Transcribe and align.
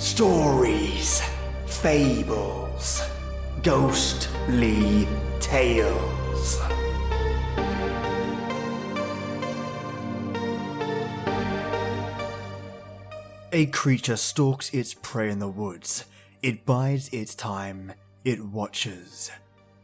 Stories, 0.00 1.20
fables, 1.66 3.02
ghostly 3.62 5.06
tales. 5.40 6.58
A 13.52 13.66
creature 13.66 14.16
stalks 14.16 14.72
its 14.72 14.94
prey 14.94 15.30
in 15.30 15.38
the 15.38 15.48
woods. 15.48 16.06
It 16.42 16.64
bides 16.64 17.10
its 17.10 17.34
time. 17.34 17.92
It 18.24 18.42
watches. 18.42 19.30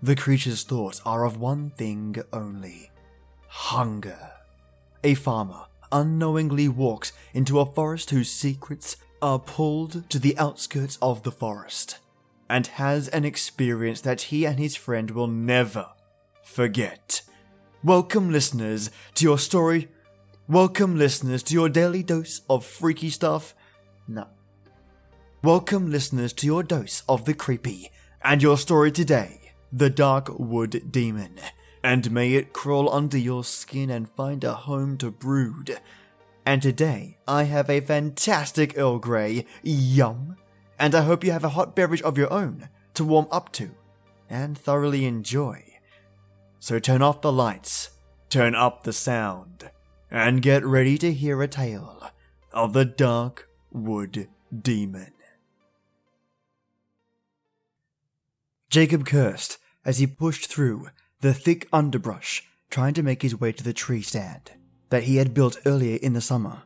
The 0.02 0.16
creature's 0.16 0.62
thoughts 0.62 1.02
are 1.04 1.26
of 1.26 1.36
one 1.36 1.68
thing 1.76 2.16
only 2.32 2.90
hunger. 3.48 4.30
A 5.04 5.12
farmer 5.12 5.66
unknowingly 5.92 6.68
walks 6.68 7.12
into 7.34 7.60
a 7.60 7.66
forest 7.66 8.08
whose 8.08 8.32
secrets 8.32 8.96
are 9.22 9.38
pulled 9.38 10.08
to 10.10 10.18
the 10.18 10.36
outskirts 10.38 10.98
of 11.00 11.22
the 11.22 11.32
forest 11.32 11.98
and 12.48 12.66
has 12.66 13.08
an 13.08 13.24
experience 13.24 14.00
that 14.02 14.22
he 14.22 14.44
and 14.44 14.58
his 14.58 14.76
friend 14.76 15.10
will 15.10 15.26
never 15.26 15.88
forget. 16.42 17.22
Welcome, 17.82 18.30
listeners, 18.30 18.90
to 19.14 19.24
your 19.24 19.38
story. 19.38 19.88
Welcome, 20.48 20.96
listeners, 20.96 21.42
to 21.44 21.54
your 21.54 21.68
daily 21.68 22.02
dose 22.02 22.42
of 22.48 22.64
freaky 22.64 23.10
stuff. 23.10 23.54
No. 24.06 24.26
Welcome, 25.42 25.90
listeners, 25.90 26.32
to 26.34 26.46
your 26.46 26.62
dose 26.62 27.02
of 27.08 27.24
the 27.24 27.34
creepy 27.34 27.90
and 28.22 28.42
your 28.42 28.58
story 28.58 28.90
today 28.92 29.52
the 29.72 29.90
Dark 29.90 30.30
Wood 30.38 30.90
Demon. 30.90 31.38
And 31.82 32.10
may 32.10 32.32
it 32.34 32.52
crawl 32.52 32.92
under 32.92 33.18
your 33.18 33.44
skin 33.44 33.90
and 33.90 34.08
find 34.08 34.42
a 34.42 34.54
home 34.54 34.96
to 34.98 35.10
brood. 35.10 35.78
And 36.46 36.62
today, 36.62 37.18
I 37.26 37.42
have 37.42 37.68
a 37.68 37.80
fantastic 37.80 38.78
Earl 38.78 39.00
Grey. 39.00 39.44
Yum. 39.64 40.36
And 40.78 40.94
I 40.94 41.02
hope 41.02 41.24
you 41.24 41.32
have 41.32 41.42
a 41.42 41.50
hot 41.50 41.74
beverage 41.74 42.02
of 42.02 42.16
your 42.16 42.32
own 42.32 42.68
to 42.94 43.04
warm 43.04 43.26
up 43.32 43.50
to 43.54 43.70
and 44.30 44.56
thoroughly 44.56 45.06
enjoy. 45.06 45.64
So 46.60 46.78
turn 46.78 47.02
off 47.02 47.20
the 47.20 47.32
lights, 47.32 47.90
turn 48.28 48.54
up 48.54 48.84
the 48.84 48.92
sound, 48.92 49.70
and 50.08 50.40
get 50.40 50.64
ready 50.64 50.96
to 50.98 51.12
hear 51.12 51.42
a 51.42 51.48
tale 51.48 52.10
of 52.52 52.74
the 52.74 52.84
Dark 52.84 53.48
Wood 53.72 54.28
Demon. 54.56 55.12
Jacob 58.70 59.04
cursed 59.04 59.58
as 59.84 59.98
he 59.98 60.06
pushed 60.06 60.46
through 60.46 60.90
the 61.22 61.34
thick 61.34 61.66
underbrush 61.72 62.44
trying 62.70 62.94
to 62.94 63.02
make 63.02 63.22
his 63.22 63.38
way 63.38 63.50
to 63.50 63.64
the 63.64 63.72
tree 63.72 64.02
stand 64.02 64.52
that 64.90 65.04
he 65.04 65.16
had 65.16 65.34
built 65.34 65.58
earlier 65.66 65.96
in 65.96 66.12
the 66.12 66.20
summer. 66.20 66.62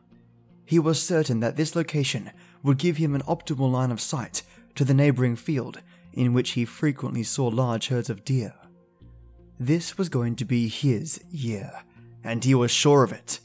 He 0.65 0.79
was 0.79 1.01
certain 1.01 1.39
that 1.39 1.57
this 1.57 1.75
location 1.75 2.31
would 2.63 2.77
give 2.77 2.97
him 2.97 3.15
an 3.15 3.23
optimal 3.23 3.71
line 3.71 3.91
of 3.91 4.01
sight 4.01 4.43
to 4.75 4.85
the 4.85 4.93
neighboring 4.93 5.35
field 5.35 5.81
in 6.13 6.33
which 6.33 6.51
he 6.51 6.65
frequently 6.65 7.23
saw 7.23 7.47
large 7.47 7.87
herds 7.87 8.09
of 8.09 8.23
deer. 8.23 8.53
This 9.59 9.97
was 9.97 10.09
going 10.09 10.35
to 10.37 10.45
be 10.45 10.67
his 10.67 11.23
year, 11.29 11.83
and 12.23 12.43
he 12.43 12.55
was 12.55 12.71
sure 12.71 13.03
of 13.03 13.11
it. 13.11 13.39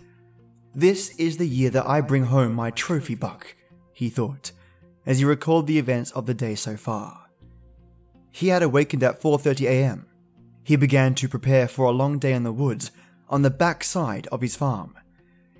This 0.75 1.11
is 1.17 1.37
the 1.37 1.49
year 1.49 1.71
that 1.71 1.89
I 1.89 2.01
bring 2.01 2.25
home 2.25 2.55
my 2.55 2.71
trophy 2.71 3.15
buck, 3.15 3.55
he 3.93 4.09
thought, 4.09 4.53
as 5.05 5.19
he 5.19 5.25
recalled 5.25 5.67
the 5.67 5.79
events 5.79 6.11
of 6.13 6.27
the 6.27 6.35
day 6.35 6.55
so 6.55 6.77
far. 6.77 7.27
He 8.31 8.49
had 8.49 8.63
awakened 8.63 9.03
at 9.03 9.21
4:30 9.23 9.67
a.m. 9.67 10.07
He 10.63 10.77
began 10.77 11.15
to 11.15 11.29
prepare 11.29 11.69
for 11.69 11.87
a 11.87 11.93
long 11.93 12.19
day 12.19 12.33
in 12.33 12.43
the 12.43 12.53
woods 12.53 12.91
on 13.29 13.43
the 13.43 13.51
back 13.51 13.85
side 13.85 14.27
of 14.29 14.41
his 14.41 14.57
farm. 14.57 14.95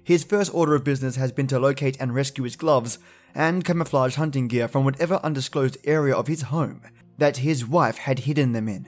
His 0.05 0.25
first 0.25 0.55
order 0.55 0.75
of 0.75 0.84
business 0.84 1.17
has 1.17 1.33
been 1.33 1.48
to 1.48 1.59
locate 1.59 1.97
and 1.98 2.14
rescue 2.14 2.45
his 2.45 2.56
gloves 2.56 2.98
and 3.34 3.64
camouflage 3.64 4.14
hunting 4.14 4.48
gear 4.48 4.69
from 4.69 4.84
whatever 4.84 5.20
undisclosed 5.22 5.78
area 5.84 6.14
of 6.14 6.28
his 6.28 6.42
home 6.42 6.81
that 7.19 7.39
his 7.39 7.67
wife 7.67 7.98
had 7.98 8.20
hidden 8.20 8.53
them 8.53 8.69
in. 8.69 8.87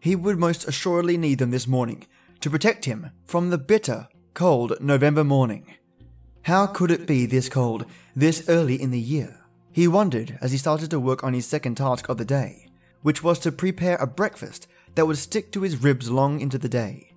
He 0.00 0.14
would 0.14 0.38
most 0.38 0.68
assuredly 0.68 1.16
need 1.16 1.38
them 1.38 1.50
this 1.50 1.66
morning 1.66 2.06
to 2.40 2.50
protect 2.50 2.84
him 2.84 3.10
from 3.24 3.50
the 3.50 3.58
bitter, 3.58 4.08
cold 4.34 4.74
November 4.80 5.24
morning. 5.24 5.74
How 6.42 6.66
could 6.66 6.90
it 6.90 7.06
be 7.06 7.24
this 7.24 7.48
cold, 7.48 7.86
this 8.14 8.48
early 8.48 8.80
in 8.80 8.90
the 8.90 9.00
year? 9.00 9.40
He 9.72 9.88
wondered 9.88 10.38
as 10.40 10.52
he 10.52 10.58
started 10.58 10.90
to 10.90 11.00
work 11.00 11.24
on 11.24 11.32
his 11.32 11.46
second 11.46 11.76
task 11.76 12.08
of 12.08 12.18
the 12.18 12.24
day, 12.24 12.68
which 13.02 13.24
was 13.24 13.38
to 13.40 13.50
prepare 13.50 13.96
a 13.96 14.06
breakfast 14.06 14.68
that 14.94 15.06
would 15.06 15.18
stick 15.18 15.50
to 15.52 15.62
his 15.62 15.82
ribs 15.82 16.10
long 16.10 16.40
into 16.40 16.58
the 16.58 16.68
day. 16.68 17.13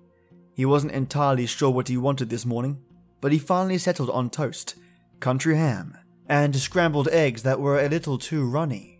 He 0.58 0.64
wasn't 0.64 0.90
entirely 0.90 1.46
sure 1.46 1.70
what 1.70 1.86
he 1.86 1.96
wanted 1.96 2.30
this 2.30 2.44
morning, 2.44 2.82
but 3.20 3.30
he 3.30 3.38
finally 3.38 3.78
settled 3.78 4.10
on 4.10 4.28
toast, 4.28 4.74
country 5.20 5.56
ham, 5.56 5.96
and 6.28 6.56
scrambled 6.56 7.06
eggs 7.12 7.44
that 7.44 7.60
were 7.60 7.78
a 7.78 7.88
little 7.88 8.18
too 8.18 8.44
runny. 8.44 8.98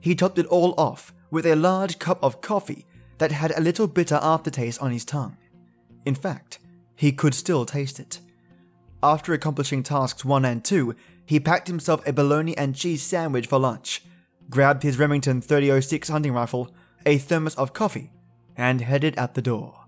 He 0.00 0.16
topped 0.16 0.40
it 0.40 0.46
all 0.46 0.74
off 0.76 1.14
with 1.30 1.46
a 1.46 1.54
large 1.54 2.00
cup 2.00 2.20
of 2.20 2.40
coffee 2.40 2.84
that 3.18 3.30
had 3.30 3.52
a 3.52 3.60
little 3.60 3.86
bitter 3.86 4.18
aftertaste 4.20 4.82
on 4.82 4.90
his 4.90 5.04
tongue. 5.04 5.36
In 6.04 6.16
fact, 6.16 6.58
he 6.96 7.12
could 7.12 7.32
still 7.32 7.64
taste 7.64 8.00
it. 8.00 8.18
After 9.00 9.32
accomplishing 9.32 9.84
tasks 9.84 10.24
1 10.24 10.44
and 10.44 10.64
2, 10.64 10.96
he 11.24 11.38
packed 11.38 11.68
himself 11.68 12.04
a 12.08 12.12
bologna 12.12 12.58
and 12.58 12.74
cheese 12.74 13.04
sandwich 13.04 13.46
for 13.46 13.60
lunch, 13.60 14.02
grabbed 14.50 14.82
his 14.82 14.98
Remington 14.98 15.42
3006 15.42 16.08
hunting 16.08 16.32
rifle, 16.32 16.74
a 17.06 17.18
thermos 17.18 17.54
of 17.54 17.72
coffee, 17.72 18.10
and 18.56 18.80
headed 18.80 19.16
out 19.16 19.34
the 19.34 19.42
door. 19.42 19.84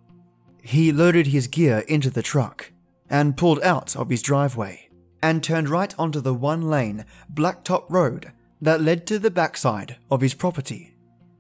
He 0.63 0.93
loaded 0.93 1.29
his 1.29 1.47
gear 1.47 1.85
into 1.89 2.11
the 2.11 2.23
truck 2.23 2.73
and 3.09 3.37
pulled 3.37 3.63
out 3.63 3.97
of 3.97 4.11
his 4.11 4.23
driveway 4.23 4.89
and 5.23 5.43
turned 5.43 5.69
right 5.69 5.95
onto 5.99 6.21
the 6.21 6.35
one 6.35 6.63
lane, 6.63 7.05
blacktop 7.33 7.85
road 7.89 8.33
that 8.61 8.81
led 8.81 9.07
to 9.07 9.19
the 9.19 9.31
backside 9.31 9.97
of 10.11 10.21
his 10.21 10.35
property. 10.35 10.95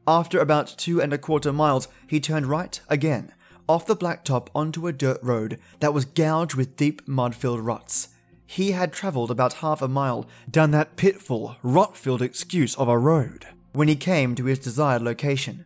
After 0.06 0.41
about 0.41 0.75
two 0.76 1.00
and 1.00 1.12
a 1.12 1.19
quarter 1.19 1.53
miles, 1.53 1.88
he 2.06 2.20
turned 2.20 2.47
right 2.47 2.81
again 2.88 3.32
off 3.69 3.86
the 3.86 3.97
blacktop 3.97 4.48
onto 4.54 4.86
a 4.86 4.92
dirt 4.92 5.22
road 5.22 5.60
that 5.78 5.94
was 5.94 6.04
gouged 6.04 6.54
with 6.54 6.76
deep 6.76 7.06
mud 7.06 7.34
filled 7.34 7.60
ruts. 7.60 8.08
He 8.44 8.72
had 8.72 8.92
travelled 8.92 9.31
about 9.31 9.54
half 9.54 9.81
a 9.81 9.87
mile 9.87 10.26
down 10.50 10.72
that 10.72 10.97
pitful, 10.97 11.56
rot 11.62 11.97
filled 11.97 12.20
excuse 12.20 12.75
of 12.75 12.88
a 12.88 12.98
road 12.98 13.47
when 13.72 13.87
he 13.87 13.94
came 13.94 14.34
to 14.34 14.47
his 14.47 14.58
desired 14.58 15.02
location. 15.02 15.64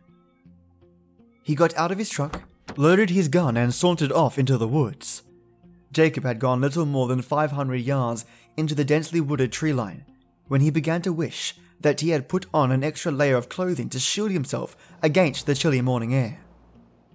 He 1.41 1.55
got 1.55 1.75
out 1.75 1.91
of 1.91 1.97
his 1.97 2.11
truck 2.11 2.43
loaded 2.77 3.09
his 3.09 3.27
gun, 3.27 3.57
and 3.57 3.73
sauntered 3.73 4.11
off 4.11 4.37
into 4.37 4.57
the 4.57 4.67
woods. 4.67 5.23
Jacob 5.91 6.23
had 6.23 6.39
gone 6.39 6.61
little 6.61 6.85
more 6.85 7.07
than 7.07 7.21
500 7.21 7.75
yards 7.77 8.25
into 8.57 8.75
the 8.75 8.85
densely 8.85 9.21
wooded 9.21 9.51
tree 9.51 9.73
line 9.73 10.05
when 10.47 10.61
he 10.61 10.69
began 10.69 11.01
to 11.01 11.13
wish 11.13 11.55
that 11.79 12.01
he 12.01 12.09
had 12.09 12.29
put 12.29 12.45
on 12.53 12.71
an 12.71 12.83
extra 12.83 13.11
layer 13.11 13.35
of 13.35 13.49
clothing 13.49 13.89
to 13.89 13.99
shield 13.99 14.31
himself 14.31 14.75
against 15.01 15.45
the 15.45 15.55
chilly 15.55 15.81
morning 15.81 16.13
air. 16.13 16.39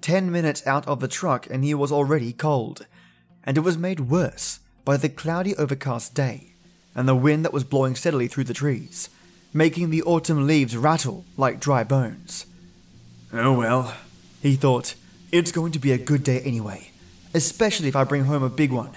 Ten 0.01 0.33
minutes 0.33 0.67
out 0.67 0.87
of 0.89 1.01
the 1.01 1.09
truck, 1.09 1.47
and 1.51 1.63
he 1.63 1.75
was 1.75 1.93
already 1.93 2.33
cold, 2.33 2.87
and 3.45 3.57
it 3.57 3.61
was 3.61 3.79
made 3.79 4.01
worse 4.01 4.61
by 4.85 4.97
the 4.97 5.09
cloudy, 5.09 5.55
overcast 5.57 6.15
day 6.15 6.51
and 6.95 7.09
the 7.09 7.15
wind 7.15 7.45
that 7.45 7.53
was 7.53 7.65
blowing 7.65 7.95
steadily 7.95 8.29
through 8.29 8.45
the 8.45 8.55
trees, 8.55 9.09
making 9.53 9.91
the 9.91 10.03
autumn 10.03 10.47
leaves 10.47 10.77
rattle 10.77 11.25
like 11.37 11.61
dry 11.61 11.85
bones. 11.85 12.47
Oh 13.33 13.57
well, 13.57 13.95
he 14.43 14.57
thought, 14.57 14.95
it's 15.33 15.53
going 15.53 15.73
to 15.73 15.79
be 15.79 15.93
a 15.93 15.99
good 15.99 16.25
day 16.25 16.41
anyway, 16.41 16.91
especially 17.35 17.89
if 17.89 17.97
I 17.97 18.05
bring 18.05 18.25
home 18.25 18.43
a 18.43 18.49
big 18.49 18.73
one. 18.73 18.91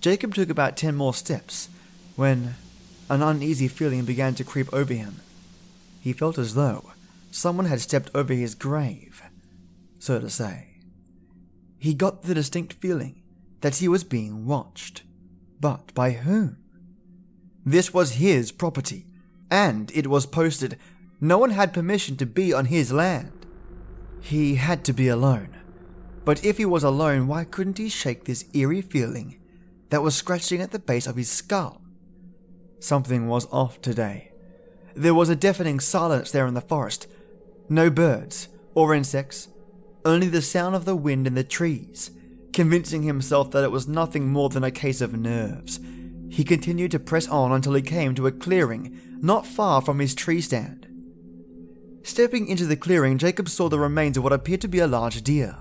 Jacob 0.00 0.34
took 0.34 0.48
about 0.48 0.76
ten 0.76 0.94
more 0.94 1.14
steps 1.14 1.68
when 2.16 2.54
an 3.08 3.22
uneasy 3.22 3.68
feeling 3.68 4.04
began 4.04 4.34
to 4.36 4.44
creep 4.44 4.72
over 4.72 4.94
him. 4.94 5.16
He 6.00 6.12
felt 6.12 6.38
as 6.38 6.54
though 6.54 6.92
someone 7.30 7.66
had 7.66 7.80
stepped 7.80 8.10
over 8.14 8.32
his 8.32 8.54
grave, 8.54 9.22
so 9.98 10.20
to 10.20 10.30
say. 10.30 10.68
He 11.78 11.94
got 11.94 12.22
the 12.22 12.34
distinct 12.34 12.74
feeling 12.74 13.22
that 13.60 13.76
he 13.76 13.88
was 13.88 14.04
being 14.04 14.46
watched. 14.46 15.02
But 15.60 15.92
by 15.94 16.12
whom? 16.12 16.56
This 17.66 17.92
was 17.92 18.12
his 18.12 18.52
property, 18.52 19.06
and 19.50 19.90
it 19.94 20.06
was 20.06 20.24
posted 20.24 20.78
no 21.20 21.36
one 21.36 21.50
had 21.50 21.74
permission 21.74 22.16
to 22.16 22.24
be 22.24 22.54
on 22.54 22.66
his 22.66 22.92
land. 22.92 23.44
He 24.22 24.54
had 24.54 24.84
to 24.84 24.94
be 24.94 25.08
alone. 25.08 25.59
But 26.30 26.44
if 26.44 26.58
he 26.58 26.64
was 26.64 26.84
alone, 26.84 27.26
why 27.26 27.42
couldn't 27.42 27.78
he 27.78 27.88
shake 27.88 28.22
this 28.24 28.44
eerie 28.54 28.82
feeling 28.82 29.40
that 29.88 30.00
was 30.00 30.14
scratching 30.14 30.60
at 30.60 30.70
the 30.70 30.78
base 30.78 31.08
of 31.08 31.16
his 31.16 31.28
skull? 31.28 31.82
Something 32.78 33.26
was 33.26 33.48
off 33.50 33.82
today. 33.82 34.30
There 34.94 35.12
was 35.12 35.28
a 35.28 35.34
deafening 35.34 35.80
silence 35.80 36.30
there 36.30 36.46
in 36.46 36.54
the 36.54 36.60
forest. 36.60 37.08
No 37.68 37.90
birds 37.90 38.46
or 38.76 38.94
insects, 38.94 39.48
only 40.04 40.28
the 40.28 40.40
sound 40.40 40.76
of 40.76 40.84
the 40.84 40.94
wind 40.94 41.26
in 41.26 41.34
the 41.34 41.42
trees. 41.42 42.12
Convincing 42.52 43.02
himself 43.02 43.50
that 43.50 43.64
it 43.64 43.72
was 43.72 43.88
nothing 43.88 44.28
more 44.28 44.50
than 44.50 44.62
a 44.62 44.70
case 44.70 45.00
of 45.00 45.18
nerves, 45.18 45.80
he 46.28 46.44
continued 46.44 46.92
to 46.92 47.00
press 47.00 47.26
on 47.26 47.50
until 47.50 47.74
he 47.74 47.82
came 47.82 48.14
to 48.14 48.28
a 48.28 48.30
clearing 48.30 48.96
not 49.20 49.48
far 49.48 49.82
from 49.82 49.98
his 49.98 50.14
tree 50.14 50.40
stand. 50.40 50.86
Stepping 52.04 52.46
into 52.46 52.66
the 52.66 52.76
clearing, 52.76 53.18
Jacob 53.18 53.48
saw 53.48 53.68
the 53.68 53.80
remains 53.80 54.16
of 54.16 54.22
what 54.22 54.32
appeared 54.32 54.60
to 54.60 54.68
be 54.68 54.78
a 54.78 54.86
large 54.86 55.22
deer. 55.22 55.56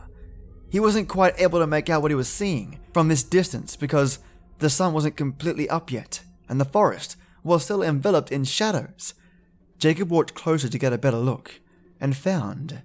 He 0.69 0.79
wasn't 0.79 1.09
quite 1.09 1.39
able 1.39 1.59
to 1.59 1.67
make 1.67 1.89
out 1.89 2.01
what 2.01 2.11
he 2.11 2.15
was 2.15 2.29
seeing 2.29 2.79
from 2.93 3.07
this 3.07 3.23
distance 3.23 3.75
because 3.75 4.19
the 4.59 4.69
sun 4.69 4.93
wasn't 4.93 5.17
completely 5.17 5.69
up 5.69 5.91
yet, 5.91 6.21
and 6.47 6.59
the 6.59 6.65
forest 6.65 7.15
was 7.43 7.63
still 7.63 7.81
enveloped 7.81 8.31
in 8.31 8.43
shadows. 8.43 9.13
Jacob 9.79 10.11
walked 10.11 10.35
closer 10.35 10.69
to 10.69 10.77
get 10.77 10.93
a 10.93 10.97
better 10.97 11.17
look 11.17 11.59
and 11.99 12.15
found 12.15 12.81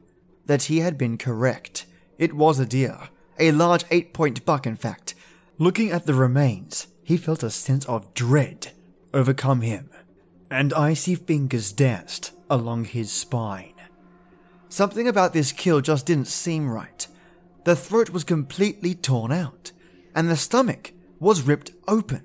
that 0.46 0.64
he 0.64 0.78
had 0.78 0.96
been 0.96 1.18
correct. 1.18 1.86
It 2.18 2.34
was 2.34 2.58
a 2.58 2.66
deer, 2.66 3.08
a 3.38 3.52
large 3.52 3.84
eight 3.90 4.14
point 4.14 4.44
buck, 4.44 4.66
in 4.66 4.76
fact. 4.76 5.14
Looking 5.58 5.90
at 5.90 6.06
the 6.06 6.14
remains, 6.14 6.86
he 7.02 7.16
felt 7.16 7.42
a 7.42 7.50
sense 7.50 7.84
of 7.86 8.12
dread 8.14 8.72
overcome 9.12 9.60
him, 9.60 9.90
and 10.50 10.72
icy 10.72 11.14
fingers 11.14 11.72
danced 11.72 12.32
along 12.50 12.84
his 12.84 13.10
spine. 13.12 13.74
Something 14.68 15.06
about 15.06 15.32
this 15.32 15.52
kill 15.52 15.80
just 15.80 16.06
didn't 16.06 16.26
seem 16.26 16.68
right. 16.68 17.06
The 17.64 17.76
throat 17.76 18.10
was 18.10 18.24
completely 18.24 18.94
torn 18.94 19.32
out, 19.32 19.72
and 20.14 20.28
the 20.28 20.36
stomach 20.36 20.92
was 21.18 21.42
ripped 21.42 21.72
open. 21.88 22.22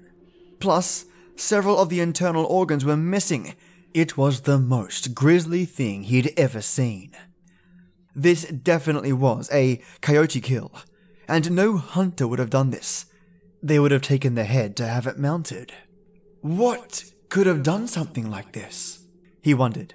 Plus, 0.59 1.05
several 1.35 1.77
of 1.77 1.89
the 1.89 2.01
internal 2.01 2.45
organs 2.45 2.83
were 2.83 2.97
missing. 2.97 3.55
It 3.93 4.17
was 4.17 4.41
the 4.41 4.59
most 4.59 5.15
grisly 5.15 5.65
thing 5.65 6.03
he'd 6.03 6.33
ever 6.35 6.61
seen. 6.61 7.11
This 8.13 8.43
definitely 8.45 9.13
was 9.13 9.49
a 9.53 9.81
coyote 10.01 10.41
kill, 10.41 10.73
and 11.27 11.51
no 11.51 11.77
hunter 11.77 12.27
would 12.27 12.39
have 12.39 12.49
done 12.49 12.71
this. 12.71 13.05
They 13.63 13.79
would 13.79 13.91
have 13.91 14.01
taken 14.01 14.35
the 14.35 14.43
head 14.43 14.75
to 14.77 14.87
have 14.87 15.07
it 15.07 15.17
mounted. 15.17 15.71
What 16.41 17.05
could 17.29 17.47
have 17.47 17.63
done 17.63 17.87
something 17.87 18.29
like 18.29 18.51
this? 18.51 19.05
He 19.41 19.53
wondered. 19.53 19.93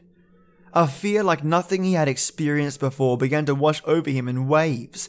A 0.72 0.88
fear 0.88 1.22
like 1.22 1.44
nothing 1.44 1.84
he 1.84 1.92
had 1.92 2.08
experienced 2.08 2.80
before 2.80 3.16
began 3.18 3.44
to 3.46 3.54
wash 3.54 3.82
over 3.84 4.10
him 4.10 4.28
in 4.28 4.48
waves. 4.48 5.08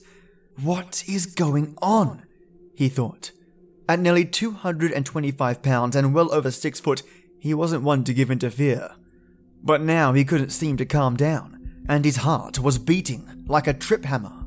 What 0.62 1.04
is 1.07 1.25
going 1.25 1.78
on? 1.81 2.24
He 2.75 2.88
thought. 2.88 3.31
At 3.90 4.00
nearly 4.00 4.25
225 4.25 5.62
pounds 5.62 5.96
and 5.96 6.13
well 6.13 6.34
over 6.34 6.50
six 6.50 6.80
foot, 6.80 7.04
he 7.40 7.54
wasn't 7.54 7.84
one 7.84 8.04
to 8.06 8.13
give 8.13 8.31
in 8.31 8.40
to 8.40 8.50
fear. 8.50 8.92
But 9.62 9.81
now 9.81 10.13
he 10.13 10.24
couldn't 10.24 10.52
seem 10.52 10.78
to 10.78 10.86
calm 10.86 11.18
down, 11.18 11.84
and 11.90 12.06
his 12.06 12.18
heart 12.18 12.60
was 12.60 12.80
beating 12.80 13.44
like 13.48 13.68
a 13.68 13.74
trip 13.74 14.06
hammer. 14.06 14.46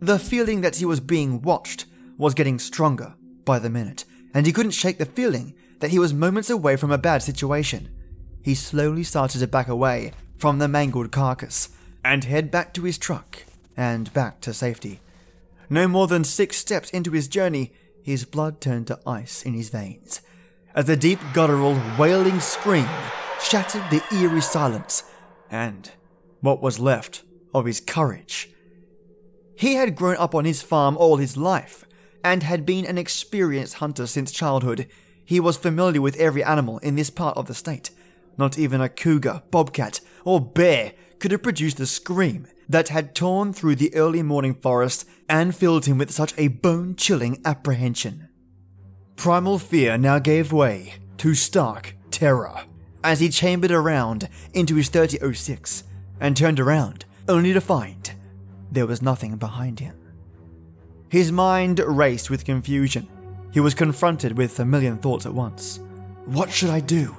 The 0.00 0.18
feeling 0.18 0.60
that 0.60 0.76
he 0.76 0.84
was 0.84 1.00
being 1.00 1.42
watched 1.42 1.86
was 2.16 2.34
getting 2.34 2.58
stronger 2.58 3.14
by 3.44 3.58
the 3.58 3.70
minute, 3.70 4.04
and 4.32 4.46
he 4.46 4.52
couldn't 4.52 4.70
shake 4.70 4.98
the 4.98 5.06
feeling 5.06 5.54
that 5.80 5.90
he 5.90 5.98
was 5.98 6.14
moments 6.14 6.48
away 6.48 6.76
from 6.76 6.92
a 6.92 6.98
bad 6.98 7.22
situation. 7.22 7.88
He 8.42 8.54
slowly 8.54 9.02
started 9.02 9.40
to 9.40 9.46
back 9.46 9.68
away 9.68 10.12
from 10.38 10.58
the 10.58 10.68
mangled 10.68 11.10
carcass 11.10 11.70
and 12.04 12.24
head 12.24 12.50
back 12.50 12.72
to 12.74 12.84
his 12.84 12.98
truck 12.98 13.44
and 13.76 14.12
back 14.12 14.40
to 14.42 14.54
safety. 14.54 15.00
No 15.70 15.88
more 15.88 16.06
than 16.06 16.24
six 16.24 16.56
steps 16.58 16.90
into 16.90 17.12
his 17.12 17.28
journey, 17.28 17.72
his 18.02 18.24
blood 18.24 18.60
turned 18.60 18.88
to 18.88 19.00
ice 19.06 19.42
in 19.42 19.54
his 19.54 19.70
veins 19.70 20.20
as 20.74 20.88
a 20.88 20.96
deep 20.96 21.18
guttural 21.32 21.80
wailing 21.98 22.40
scream 22.40 22.88
shattered 23.42 23.82
the 23.90 24.02
eerie 24.14 24.40
silence 24.40 25.04
and 25.50 25.90
what 26.40 26.62
was 26.62 26.78
left 26.78 27.22
of 27.52 27.64
his 27.64 27.80
courage. 27.80 28.50
He 29.56 29.74
had 29.74 29.96
grown 29.96 30.16
up 30.16 30.34
on 30.34 30.44
his 30.44 30.62
farm 30.62 30.96
all 30.96 31.16
his 31.16 31.36
life 31.36 31.84
and 32.24 32.42
had 32.42 32.64
been 32.64 32.86
an 32.86 32.98
experienced 32.98 33.74
hunter 33.74 34.06
since 34.06 34.30
childhood. 34.30 34.86
He 35.24 35.40
was 35.40 35.56
familiar 35.56 36.00
with 36.00 36.16
every 36.16 36.42
animal 36.42 36.78
in 36.78 36.96
this 36.96 37.10
part 37.10 37.36
of 37.36 37.46
the 37.46 37.54
state. 37.54 37.90
Not 38.38 38.58
even 38.58 38.80
a 38.80 38.88
cougar, 38.88 39.42
bobcat, 39.50 40.00
or 40.24 40.40
bear 40.40 40.92
could 41.20 41.30
have 41.30 41.42
produced 41.42 41.76
the 41.76 41.86
scream 41.86 42.46
that 42.68 42.88
had 42.88 43.14
torn 43.14 43.52
through 43.52 43.76
the 43.76 43.94
early 43.94 44.22
morning 44.22 44.54
forest 44.54 45.08
and 45.28 45.54
filled 45.54 45.86
him 45.86 45.98
with 45.98 46.10
such 46.10 46.34
a 46.36 46.48
bone 46.48 46.96
chilling 46.96 47.40
apprehension. 47.44 48.28
Primal 49.16 49.58
fear 49.58 49.98
now 49.98 50.18
gave 50.18 50.52
way 50.52 50.94
to 51.18 51.34
stark 51.34 51.94
terror 52.10 52.64
as 53.04 53.20
he 53.20 53.28
chambered 53.28 53.70
around 53.70 54.28
into 54.54 54.74
his 54.74 54.88
3006 54.88 55.84
and 56.18 56.36
turned 56.36 56.58
around 56.58 57.04
only 57.28 57.52
to 57.52 57.60
find 57.60 58.12
there 58.72 58.86
was 58.86 59.02
nothing 59.02 59.36
behind 59.36 59.80
him. 59.80 59.96
His 61.08 61.30
mind 61.30 61.80
raced 61.80 62.30
with 62.30 62.44
confusion 62.44 63.08
he 63.52 63.60
was 63.60 63.74
confronted 63.74 64.36
with 64.36 64.58
a 64.60 64.64
million 64.64 64.98
thoughts 64.98 65.26
at 65.26 65.34
once. 65.34 65.80
What 66.26 66.50
should 66.50 66.70
I 66.70 66.80
do? 66.80 67.16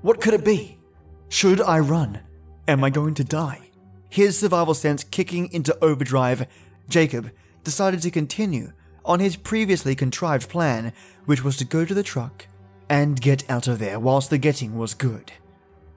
What 0.00 0.20
could 0.20 0.34
it 0.34 0.44
be? 0.44 0.78
Should 1.28 1.60
I 1.60 1.78
run? 1.80 2.20
Am 2.66 2.82
I 2.82 2.90
going 2.90 3.14
to 3.14 3.24
die? 3.24 3.70
His 4.08 4.38
survival 4.38 4.74
sense 4.74 5.04
kicking 5.04 5.52
into 5.52 5.76
overdrive, 5.84 6.46
Jacob 6.88 7.30
decided 7.62 8.00
to 8.02 8.10
continue 8.10 8.72
on 9.04 9.20
his 9.20 9.36
previously 9.36 9.94
contrived 9.94 10.48
plan, 10.48 10.92
which 11.26 11.44
was 11.44 11.56
to 11.58 11.64
go 11.64 11.84
to 11.84 11.94
the 11.94 12.02
truck 12.02 12.46
and 12.88 13.20
get 13.20 13.48
out 13.50 13.68
of 13.68 13.78
there 13.78 13.98
whilst 13.98 14.30
the 14.30 14.38
getting 14.38 14.78
was 14.78 14.94
good. 14.94 15.32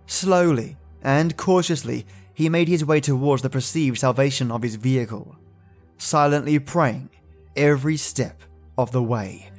Slowly 0.08 0.78
and 1.02 1.38
cautiously, 1.38 2.06
he 2.34 2.50
made 2.50 2.68
his 2.68 2.84
way 2.84 3.00
towards 3.00 3.44
the 3.44 3.50
perceived 3.50 3.98
salvation 3.98 4.52
of 4.52 4.62
his 4.62 4.76
vehicle, 4.76 5.38
silently 5.98 6.60
praying 6.60 7.10
every 7.56 7.98
step 7.98 8.42
of 8.78 8.92
the 8.92 9.04
way 9.04 9.52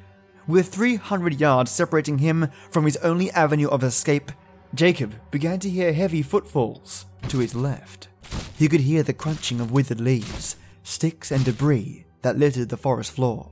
with 0.49 0.69
300 0.69 1.39
yards 1.39 1.71
separating 1.71 2.19
him 2.19 2.49
from 2.71 2.87
his 2.87 2.97
only 2.99 3.31
avenue 3.33 3.69
of 3.69 3.85
escape, 3.85 4.33
Jacob 4.75 5.15
began 5.31 5.59
to 5.61 5.71
hear 5.71 5.93
heavy 5.93 6.23
footfalls 6.23 7.07
to 7.29 7.39
his 7.39 7.55
left. 7.55 8.09
He 8.57 8.69
could 8.69 8.81
hear 8.81 9.03
the 9.03 9.13
crunching 9.13 9.61
of 9.61 9.73
withered 9.73 10.01
leaves, 10.01 10.57
sticks, 10.83 11.31
and 11.31 11.45
debris 11.45 12.05
that 12.23 12.39
littered 12.39 12.69
the 12.69 12.77
forest 12.77 13.13
floor. 13.13 13.51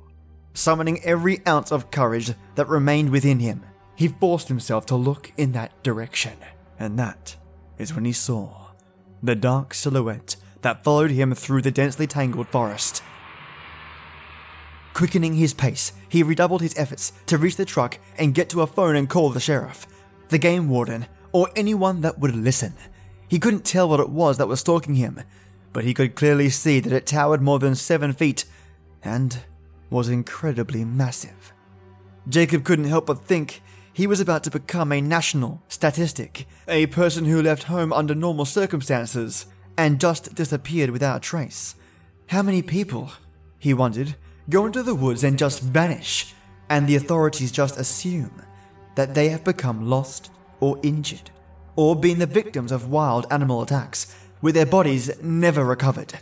Summoning 0.54 1.02
every 1.04 1.46
ounce 1.46 1.72
of 1.72 1.90
courage 1.90 2.32
that 2.54 2.68
remained 2.68 3.10
within 3.10 3.40
him, 3.40 3.62
he 3.94 4.08
forced 4.08 4.48
himself 4.48 4.86
to 4.86 4.96
look 4.96 5.32
in 5.36 5.52
that 5.52 5.82
direction. 5.82 6.34
And 6.78 6.98
that 6.98 7.36
is 7.78 7.94
when 7.94 8.04
he 8.04 8.12
saw 8.12 8.72
the 9.22 9.34
dark 9.34 9.72
silhouette 9.72 10.36
that 10.62 10.84
followed 10.84 11.10
him 11.10 11.34
through 11.34 11.62
the 11.62 11.70
densely 11.70 12.06
tangled 12.06 12.48
forest 12.48 13.02
Quickening 14.96 15.34
his 15.34 15.52
pace, 15.52 15.92
he 16.08 16.22
redoubled 16.22 16.62
his 16.62 16.74
efforts 16.78 17.12
to 17.26 17.36
reach 17.36 17.56
the 17.56 17.66
truck 17.66 17.98
and 18.16 18.32
get 18.32 18.48
to 18.48 18.62
a 18.62 18.66
phone 18.66 18.96
and 18.96 19.10
call 19.10 19.28
the 19.28 19.38
sheriff, 19.38 19.86
the 20.28 20.38
game 20.38 20.68
warden, 20.68 21.06
or 21.32 21.50
anyone 21.56 22.00
that 22.00 22.18
would 22.18 22.34
listen. 22.34 22.74
He 23.28 23.38
couldn't 23.38 23.64
tell 23.64 23.88
what 23.88 24.00
it 24.00 24.08
was 24.08 24.38
that 24.38 24.48
was 24.48 24.60
stalking 24.60 24.94
him, 24.94 25.20
but 25.72 25.84
he 25.84 25.94
could 25.94 26.14
clearly 26.14 26.48
see 26.48 26.80
that 26.80 26.92
it 26.92 27.06
towered 27.06 27.42
more 27.42 27.58
than 27.58 27.74
seven 27.74 28.12
feet 28.12 28.44
and 29.02 29.40
was 29.90 30.08
incredibly 30.08 30.84
massive. 30.84 31.52
Jacob 32.28 32.64
couldn't 32.64 32.86
help 32.86 33.06
but 33.06 33.24
think 33.24 33.62
he 33.92 34.06
was 34.06 34.20
about 34.20 34.44
to 34.44 34.50
become 34.50 34.92
a 34.92 35.00
national 35.00 35.62
statistic, 35.68 36.46
a 36.68 36.86
person 36.86 37.24
who 37.24 37.42
left 37.42 37.64
home 37.64 37.92
under 37.92 38.14
normal 38.14 38.44
circumstances 38.44 39.46
and 39.76 40.00
just 40.00 40.34
disappeared 40.34 40.90
without 40.90 41.18
a 41.18 41.20
trace. 41.20 41.76
How 42.28 42.42
many 42.42 42.62
people, 42.62 43.12
he 43.58 43.74
wondered, 43.74 44.16
go 44.50 44.66
into 44.66 44.82
the 44.82 44.94
woods 44.94 45.24
and 45.24 45.38
just 45.38 45.62
vanish, 45.62 46.34
and 46.68 46.86
the 46.86 46.96
authorities 46.96 47.52
just 47.52 47.78
assume 47.78 48.42
that 48.96 49.14
they 49.14 49.28
have 49.28 49.44
become 49.44 49.88
lost 49.88 50.30
or 50.60 50.80
injured, 50.82 51.30
or 51.76 51.94
been 51.94 52.18
the 52.18 52.26
victims 52.26 52.72
of 52.72 52.90
wild 52.90 53.26
animal 53.30 53.62
attacks, 53.62 54.16
with 54.42 54.54
their 54.54 54.66
bodies 54.66 55.10
never 55.22 55.64
recovered. 55.64 56.14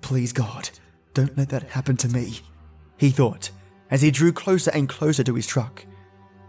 Please 0.00 0.32
God, 0.32 0.70
don't 1.12 1.36
let 1.36 1.48
that 1.48 1.70
happen 1.70 1.96
to 1.98 2.08
me, 2.08 2.40
he 2.96 3.10
thought, 3.10 3.50
as 3.90 4.02
he 4.02 4.10
drew 4.10 4.32
closer 4.32 4.70
and 4.72 4.88
closer 4.88 5.24
to 5.24 5.34
his 5.34 5.46
truck. 5.46 5.84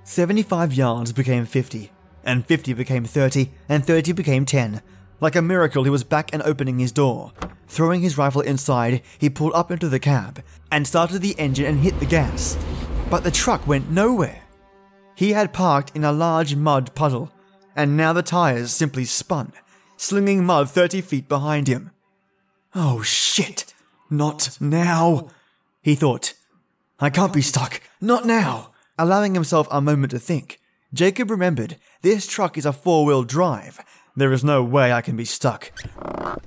75 0.04 0.74
yards 0.74 1.14
became 1.14 1.46
50, 1.46 1.92
and 2.24 2.46
50 2.46 2.74
became 2.74 3.06
30, 3.06 3.52
and 3.70 3.86
30 3.86 4.12
became 4.12 4.46
10. 4.46 4.82
Like 5.20 5.36
a 5.36 5.42
miracle, 5.42 5.84
he 5.84 5.90
was 5.90 6.04
back 6.04 6.34
and 6.34 6.42
opening 6.44 6.80
his 6.80 6.92
door. 6.92 7.32
Throwing 7.68 8.02
his 8.02 8.18
rifle 8.18 8.42
inside, 8.42 9.02
he 9.18 9.30
pulled 9.30 9.54
up 9.54 9.72
into 9.72 9.88
the 9.88 10.00
cab 10.00 10.44
and 10.72 10.86
started 10.86 11.22
the 11.22 11.40
engine 11.40 11.66
and 11.66 11.80
hit 11.80 12.00
the 12.00 12.06
gas. 12.06 12.58
But 13.10 13.24
the 13.24 13.32
truck 13.32 13.66
went 13.68 13.92
nowhere. 13.92 14.41
He 15.22 15.34
had 15.34 15.54
parked 15.54 15.96
in 15.96 16.04
a 16.04 16.12
large 16.12 16.56
mud 16.56 16.96
puddle, 16.96 17.32
and 17.76 17.96
now 17.96 18.12
the 18.12 18.24
tires 18.24 18.72
simply 18.72 19.06
spun, 19.06 19.54
slinging 19.96 20.44
mud 20.44 20.68
30 20.68 21.02
feet 21.02 21.30
behind 21.30 21.68
him. 21.68 21.92
Oh 22.74 23.04
shit! 23.04 23.72
Not 24.10 24.58
now! 24.60 25.30
He 25.84 25.94
thought. 25.94 26.34
I 27.00 27.12
can't 27.12 27.34
be 27.34 27.44
stuck. 27.44 27.84
Not 28.02 28.26
now! 28.26 28.72
Allowing 28.98 29.36
himself 29.36 29.68
a 29.70 29.80
moment 29.80 30.10
to 30.10 30.18
think, 30.18 30.60
Jacob 30.92 31.30
remembered 31.30 31.78
this 32.02 32.26
truck 32.26 32.58
is 32.58 32.66
a 32.66 32.74
four 32.74 33.06
wheel 33.06 33.22
drive. 33.22 33.80
There 34.16 34.34
is 34.34 34.44
no 34.44 34.64
way 34.64 34.92
I 34.92 35.02
can 35.02 35.18
be 35.18 35.26
stuck. 35.26 35.72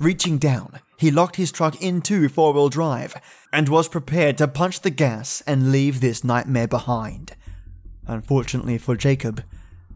Reaching 0.00 0.36
down, 0.36 0.80
he 0.96 1.12
locked 1.12 1.36
his 1.36 1.52
truck 1.52 1.80
into 1.80 2.28
four 2.28 2.52
wheel 2.52 2.70
drive 2.70 3.14
and 3.52 3.68
was 3.68 3.86
prepared 3.86 4.36
to 4.38 4.48
punch 4.48 4.80
the 4.80 4.90
gas 4.90 5.44
and 5.46 5.70
leave 5.70 6.00
this 6.00 6.24
nightmare 6.24 6.66
behind. 6.66 7.36
Unfortunately 8.06 8.78
for 8.78 8.96
Jacob, 8.96 9.42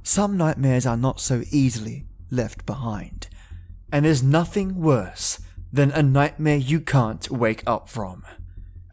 some 0.02 0.36
nightmares 0.36 0.86
are 0.86 0.96
not 0.96 1.20
so 1.20 1.42
easily 1.50 2.06
left 2.30 2.64
behind. 2.66 3.28
And 3.92 4.04
there's 4.04 4.22
nothing 4.22 4.80
worse 4.80 5.40
than 5.72 5.90
a 5.90 6.02
nightmare 6.02 6.56
you 6.56 6.80
can't 6.80 7.30
wake 7.30 7.62
up 7.66 7.88
from. 7.88 8.24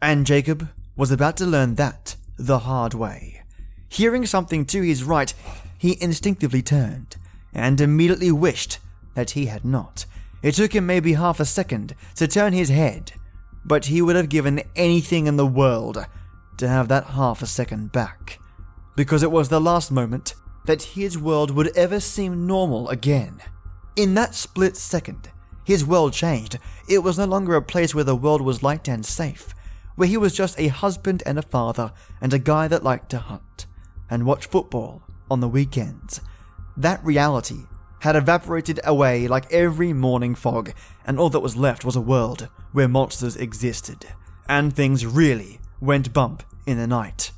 And 0.00 0.26
Jacob 0.26 0.68
was 0.94 1.10
about 1.10 1.36
to 1.38 1.46
learn 1.46 1.74
that 1.76 2.16
the 2.38 2.60
hard 2.60 2.94
way. 2.94 3.42
Hearing 3.88 4.26
something 4.26 4.64
to 4.66 4.82
his 4.82 5.04
right, 5.04 5.32
he 5.78 5.96
instinctively 6.02 6.62
turned 6.62 7.16
and 7.52 7.80
immediately 7.80 8.30
wished 8.30 8.78
that 9.14 9.30
he 9.30 9.46
had 9.46 9.64
not. 9.64 10.04
It 10.42 10.52
took 10.54 10.74
him 10.74 10.86
maybe 10.86 11.14
half 11.14 11.40
a 11.40 11.44
second 11.44 11.94
to 12.16 12.28
turn 12.28 12.52
his 12.52 12.68
head, 12.68 13.12
but 13.64 13.86
he 13.86 14.02
would 14.02 14.16
have 14.16 14.28
given 14.28 14.62
anything 14.76 15.26
in 15.26 15.36
the 15.36 15.46
world 15.46 16.04
to 16.58 16.68
have 16.68 16.88
that 16.88 17.04
half 17.04 17.42
a 17.42 17.46
second 17.46 17.92
back, 17.92 18.38
because 18.96 19.22
it 19.22 19.30
was 19.30 19.48
the 19.48 19.60
last 19.60 19.92
moment 19.92 20.34
that 20.64 20.82
his 20.82 21.16
world 21.16 21.50
would 21.50 21.76
ever 21.76 22.00
seem 22.00 22.46
normal 22.46 22.88
again. 22.88 23.40
In 23.94 24.14
that 24.14 24.34
split 24.34 24.76
second, 24.76 25.30
his 25.64 25.84
world 25.84 26.12
changed. 26.12 26.58
It 26.88 26.98
was 26.98 27.18
no 27.18 27.24
longer 27.24 27.54
a 27.54 27.62
place 27.62 27.94
where 27.94 28.04
the 28.04 28.16
world 28.16 28.40
was 28.40 28.62
light 28.62 28.88
and 28.88 29.04
safe, 29.04 29.54
where 29.94 30.08
he 30.08 30.16
was 30.16 30.34
just 30.34 30.58
a 30.58 30.68
husband 30.68 31.22
and 31.24 31.38
a 31.38 31.42
father 31.42 31.92
and 32.20 32.32
a 32.32 32.38
guy 32.38 32.68
that 32.68 32.84
liked 32.84 33.10
to 33.10 33.18
hunt 33.18 33.66
and 34.10 34.26
watch 34.26 34.46
football 34.46 35.02
on 35.30 35.40
the 35.40 35.48
weekends. 35.48 36.20
That 36.76 37.04
reality 37.04 37.64
had 38.00 38.16
evaporated 38.16 38.78
away 38.84 39.26
like 39.26 39.52
every 39.52 39.92
morning 39.92 40.34
fog, 40.34 40.72
and 41.04 41.18
all 41.18 41.30
that 41.30 41.40
was 41.40 41.56
left 41.56 41.84
was 41.84 41.96
a 41.96 42.00
world 42.00 42.48
where 42.72 42.88
monsters 42.88 43.36
existed, 43.36 44.06
and 44.48 44.74
things 44.74 45.06
really 45.06 45.60
went 45.80 46.12
bump 46.12 46.42
in 46.66 46.76
the 46.78 46.86
night. 46.86 47.32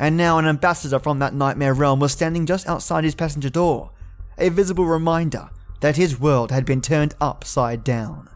And 0.00 0.16
now 0.16 0.38
an 0.38 0.46
ambassador 0.46 0.98
from 0.98 1.18
that 1.18 1.34
nightmare 1.34 1.74
realm 1.74 2.00
was 2.00 2.12
standing 2.12 2.46
just 2.46 2.66
outside 2.66 3.04
his 3.04 3.14
passenger 3.14 3.50
door, 3.50 3.90
a 4.38 4.48
visible 4.48 4.86
reminder 4.86 5.50
that 5.80 5.96
his 5.96 6.18
world 6.18 6.50
had 6.50 6.64
been 6.64 6.80
turned 6.80 7.14
upside 7.20 7.84
down. 7.84 8.30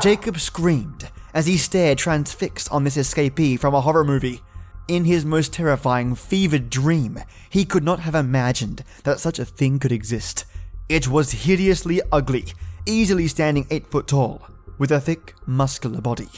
Jacob 0.00 0.40
screamed 0.40 1.10
as 1.32 1.46
he 1.46 1.56
stared 1.56 1.96
transfixed 1.96 2.68
on 2.72 2.82
this 2.82 2.96
escapee 2.96 3.56
from 3.56 3.72
a 3.72 3.80
horror 3.82 4.02
movie. 4.02 4.42
In 4.88 5.04
his 5.04 5.24
most 5.24 5.52
terrifying, 5.52 6.16
fevered 6.16 6.68
dream, 6.68 7.20
he 7.48 7.64
could 7.64 7.84
not 7.84 8.00
have 8.00 8.16
imagined 8.16 8.82
that 9.04 9.20
such 9.20 9.38
a 9.38 9.44
thing 9.44 9.78
could 9.78 9.92
exist. 9.92 10.44
It 10.88 11.06
was 11.06 11.30
hideously 11.30 12.02
ugly, 12.10 12.46
easily 12.84 13.28
standing 13.28 13.68
eight 13.70 13.86
foot 13.86 14.08
tall, 14.08 14.48
with 14.76 14.90
a 14.90 15.00
thick, 15.00 15.34
muscular 15.46 16.00
body. 16.00 16.30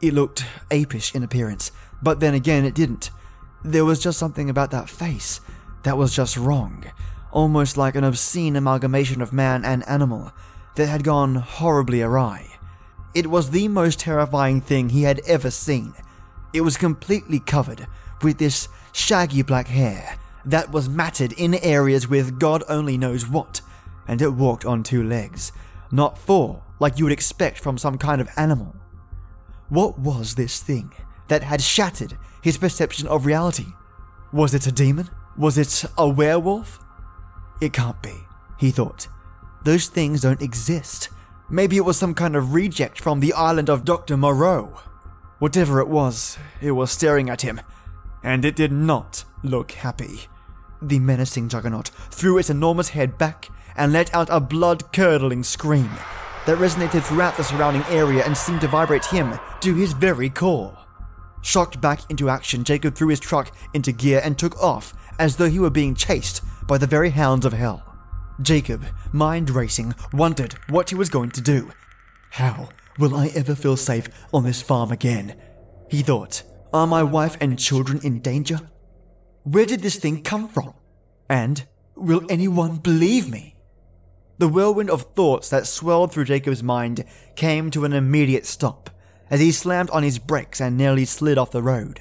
It 0.00 0.14
looked 0.14 0.46
apish 0.70 1.14
in 1.14 1.22
appearance, 1.22 1.70
but 2.02 2.20
then 2.20 2.32
again 2.32 2.64
it 2.64 2.74
didn't. 2.74 3.10
There 3.66 3.84
was 3.84 3.98
just 3.98 4.20
something 4.20 4.48
about 4.48 4.70
that 4.70 4.88
face 4.88 5.40
that 5.82 5.98
was 5.98 6.14
just 6.14 6.36
wrong, 6.36 6.84
almost 7.32 7.76
like 7.76 7.96
an 7.96 8.04
obscene 8.04 8.54
amalgamation 8.54 9.20
of 9.20 9.32
man 9.32 9.64
and 9.64 9.82
animal 9.88 10.30
that 10.76 10.86
had 10.86 11.02
gone 11.02 11.34
horribly 11.34 12.00
awry. 12.00 12.58
It 13.12 13.26
was 13.26 13.50
the 13.50 13.66
most 13.66 13.98
terrifying 13.98 14.60
thing 14.60 14.90
he 14.90 15.02
had 15.02 15.20
ever 15.26 15.50
seen. 15.50 15.94
It 16.52 16.60
was 16.60 16.76
completely 16.76 17.40
covered 17.40 17.88
with 18.22 18.38
this 18.38 18.68
shaggy 18.92 19.42
black 19.42 19.66
hair 19.66 20.16
that 20.44 20.70
was 20.70 20.88
matted 20.88 21.32
in 21.32 21.54
areas 21.54 22.06
with 22.06 22.38
God 22.38 22.62
only 22.68 22.96
knows 22.96 23.26
what, 23.26 23.62
and 24.06 24.22
it 24.22 24.30
walked 24.30 24.64
on 24.64 24.84
two 24.84 25.02
legs, 25.02 25.50
not 25.90 26.18
four 26.18 26.62
like 26.78 27.00
you 27.00 27.04
would 27.04 27.12
expect 27.12 27.58
from 27.58 27.78
some 27.78 27.98
kind 27.98 28.20
of 28.20 28.28
animal. 28.36 28.76
What 29.70 29.98
was 29.98 30.36
this 30.36 30.60
thing 30.60 30.92
that 31.26 31.42
had 31.42 31.60
shattered 31.60 32.16
his 32.46 32.58
perception 32.58 33.08
of 33.08 33.26
reality? 33.26 33.66
Was 34.32 34.54
it 34.54 34.68
a 34.68 34.70
demon? 34.70 35.10
Was 35.36 35.58
it 35.58 35.84
a 35.98 36.08
werewolf? 36.08 36.78
It 37.60 37.72
can't 37.72 38.00
be, 38.00 38.14
he 38.56 38.70
thought. 38.70 39.08
Those 39.64 39.88
things 39.88 40.20
don't 40.20 40.40
exist. 40.40 41.08
Maybe 41.50 41.76
it 41.76 41.84
was 41.84 41.96
some 41.96 42.14
kind 42.14 42.36
of 42.36 42.54
reject 42.54 43.00
from 43.00 43.18
the 43.18 43.32
island 43.32 43.68
of 43.68 43.84
Dr. 43.84 44.16
Moreau. 44.16 44.80
Whatever 45.40 45.80
it 45.80 45.88
was, 45.88 46.38
it 46.60 46.70
was 46.70 46.92
staring 46.92 47.28
at 47.28 47.42
him, 47.42 47.60
and 48.22 48.44
it 48.44 48.54
did 48.54 48.70
not 48.70 49.24
look 49.42 49.72
happy. 49.72 50.28
The 50.80 51.00
menacing 51.00 51.48
juggernaut 51.48 51.88
threw 52.12 52.38
its 52.38 52.48
enormous 52.48 52.90
head 52.90 53.18
back 53.18 53.48
and 53.76 53.92
let 53.92 54.14
out 54.14 54.28
a 54.30 54.38
blood 54.38 54.92
curdling 54.92 55.42
scream 55.42 55.90
that 56.46 56.58
resonated 56.58 57.02
throughout 57.02 57.36
the 57.36 57.42
surrounding 57.42 57.82
area 57.90 58.24
and 58.24 58.36
seemed 58.36 58.60
to 58.60 58.68
vibrate 58.68 59.06
him 59.06 59.36
to 59.62 59.74
his 59.74 59.94
very 59.94 60.30
core. 60.30 60.85
Shocked 61.42 61.80
back 61.80 62.10
into 62.10 62.28
action, 62.28 62.64
Jacob 62.64 62.94
threw 62.94 63.08
his 63.08 63.20
truck 63.20 63.54
into 63.74 63.92
gear 63.92 64.20
and 64.24 64.38
took 64.38 64.60
off 64.62 64.94
as 65.18 65.36
though 65.36 65.48
he 65.48 65.58
were 65.58 65.70
being 65.70 65.94
chased 65.94 66.42
by 66.66 66.78
the 66.78 66.86
very 66.86 67.10
hounds 67.10 67.46
of 67.46 67.52
hell. 67.52 67.82
Jacob, 68.42 68.84
mind 69.12 69.50
racing, 69.50 69.94
wondered 70.12 70.54
what 70.68 70.90
he 70.90 70.96
was 70.96 71.08
going 71.08 71.30
to 71.30 71.40
do. 71.40 71.70
How 72.30 72.68
will 72.98 73.16
I 73.16 73.28
ever 73.28 73.54
feel 73.54 73.76
safe 73.76 74.08
on 74.32 74.44
this 74.44 74.60
farm 74.60 74.90
again? 74.92 75.36
He 75.90 76.02
thought. 76.02 76.42
Are 76.72 76.86
my 76.86 77.02
wife 77.02 77.36
and 77.40 77.58
children 77.58 78.00
in 78.02 78.20
danger? 78.20 78.60
Where 79.44 79.64
did 79.64 79.80
this 79.80 79.96
thing 79.96 80.22
come 80.22 80.48
from? 80.48 80.74
And 81.30 81.64
will 81.94 82.26
anyone 82.28 82.76
believe 82.76 83.30
me? 83.30 83.56
The 84.38 84.48
whirlwind 84.48 84.90
of 84.90 85.14
thoughts 85.14 85.48
that 85.48 85.66
swelled 85.66 86.12
through 86.12 86.26
Jacob's 86.26 86.62
mind 86.62 87.04
came 87.36 87.70
to 87.70 87.84
an 87.84 87.94
immediate 87.94 88.44
stop 88.44 88.90
as 89.30 89.40
he 89.40 89.52
slammed 89.52 89.90
on 89.90 90.02
his 90.02 90.18
brakes 90.18 90.60
and 90.60 90.76
nearly 90.76 91.04
slid 91.04 91.38
off 91.38 91.50
the 91.50 91.62
road. 91.62 92.00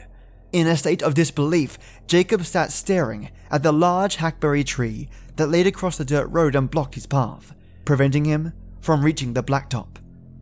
In 0.51 0.67
a 0.67 0.77
state 0.77 1.01
of 1.01 1.15
disbelief, 1.15 1.77
Jacob 2.07 2.45
sat 2.45 2.71
staring 2.71 3.29
at 3.51 3.63
the 3.63 3.73
large 3.73 4.17
hackberry 4.17 4.63
tree 4.63 5.09
that 5.35 5.47
laid 5.47 5.67
across 5.67 5.97
the 5.97 6.05
dirt 6.05 6.27
road 6.27 6.55
and 6.55 6.71
blocked 6.71 6.95
his 6.95 7.05
path, 7.05 7.53
preventing 7.83 8.25
him 8.25 8.53
from 8.79 9.03
reaching 9.03 9.33
the 9.33 9.43
blacktop. 9.43 9.97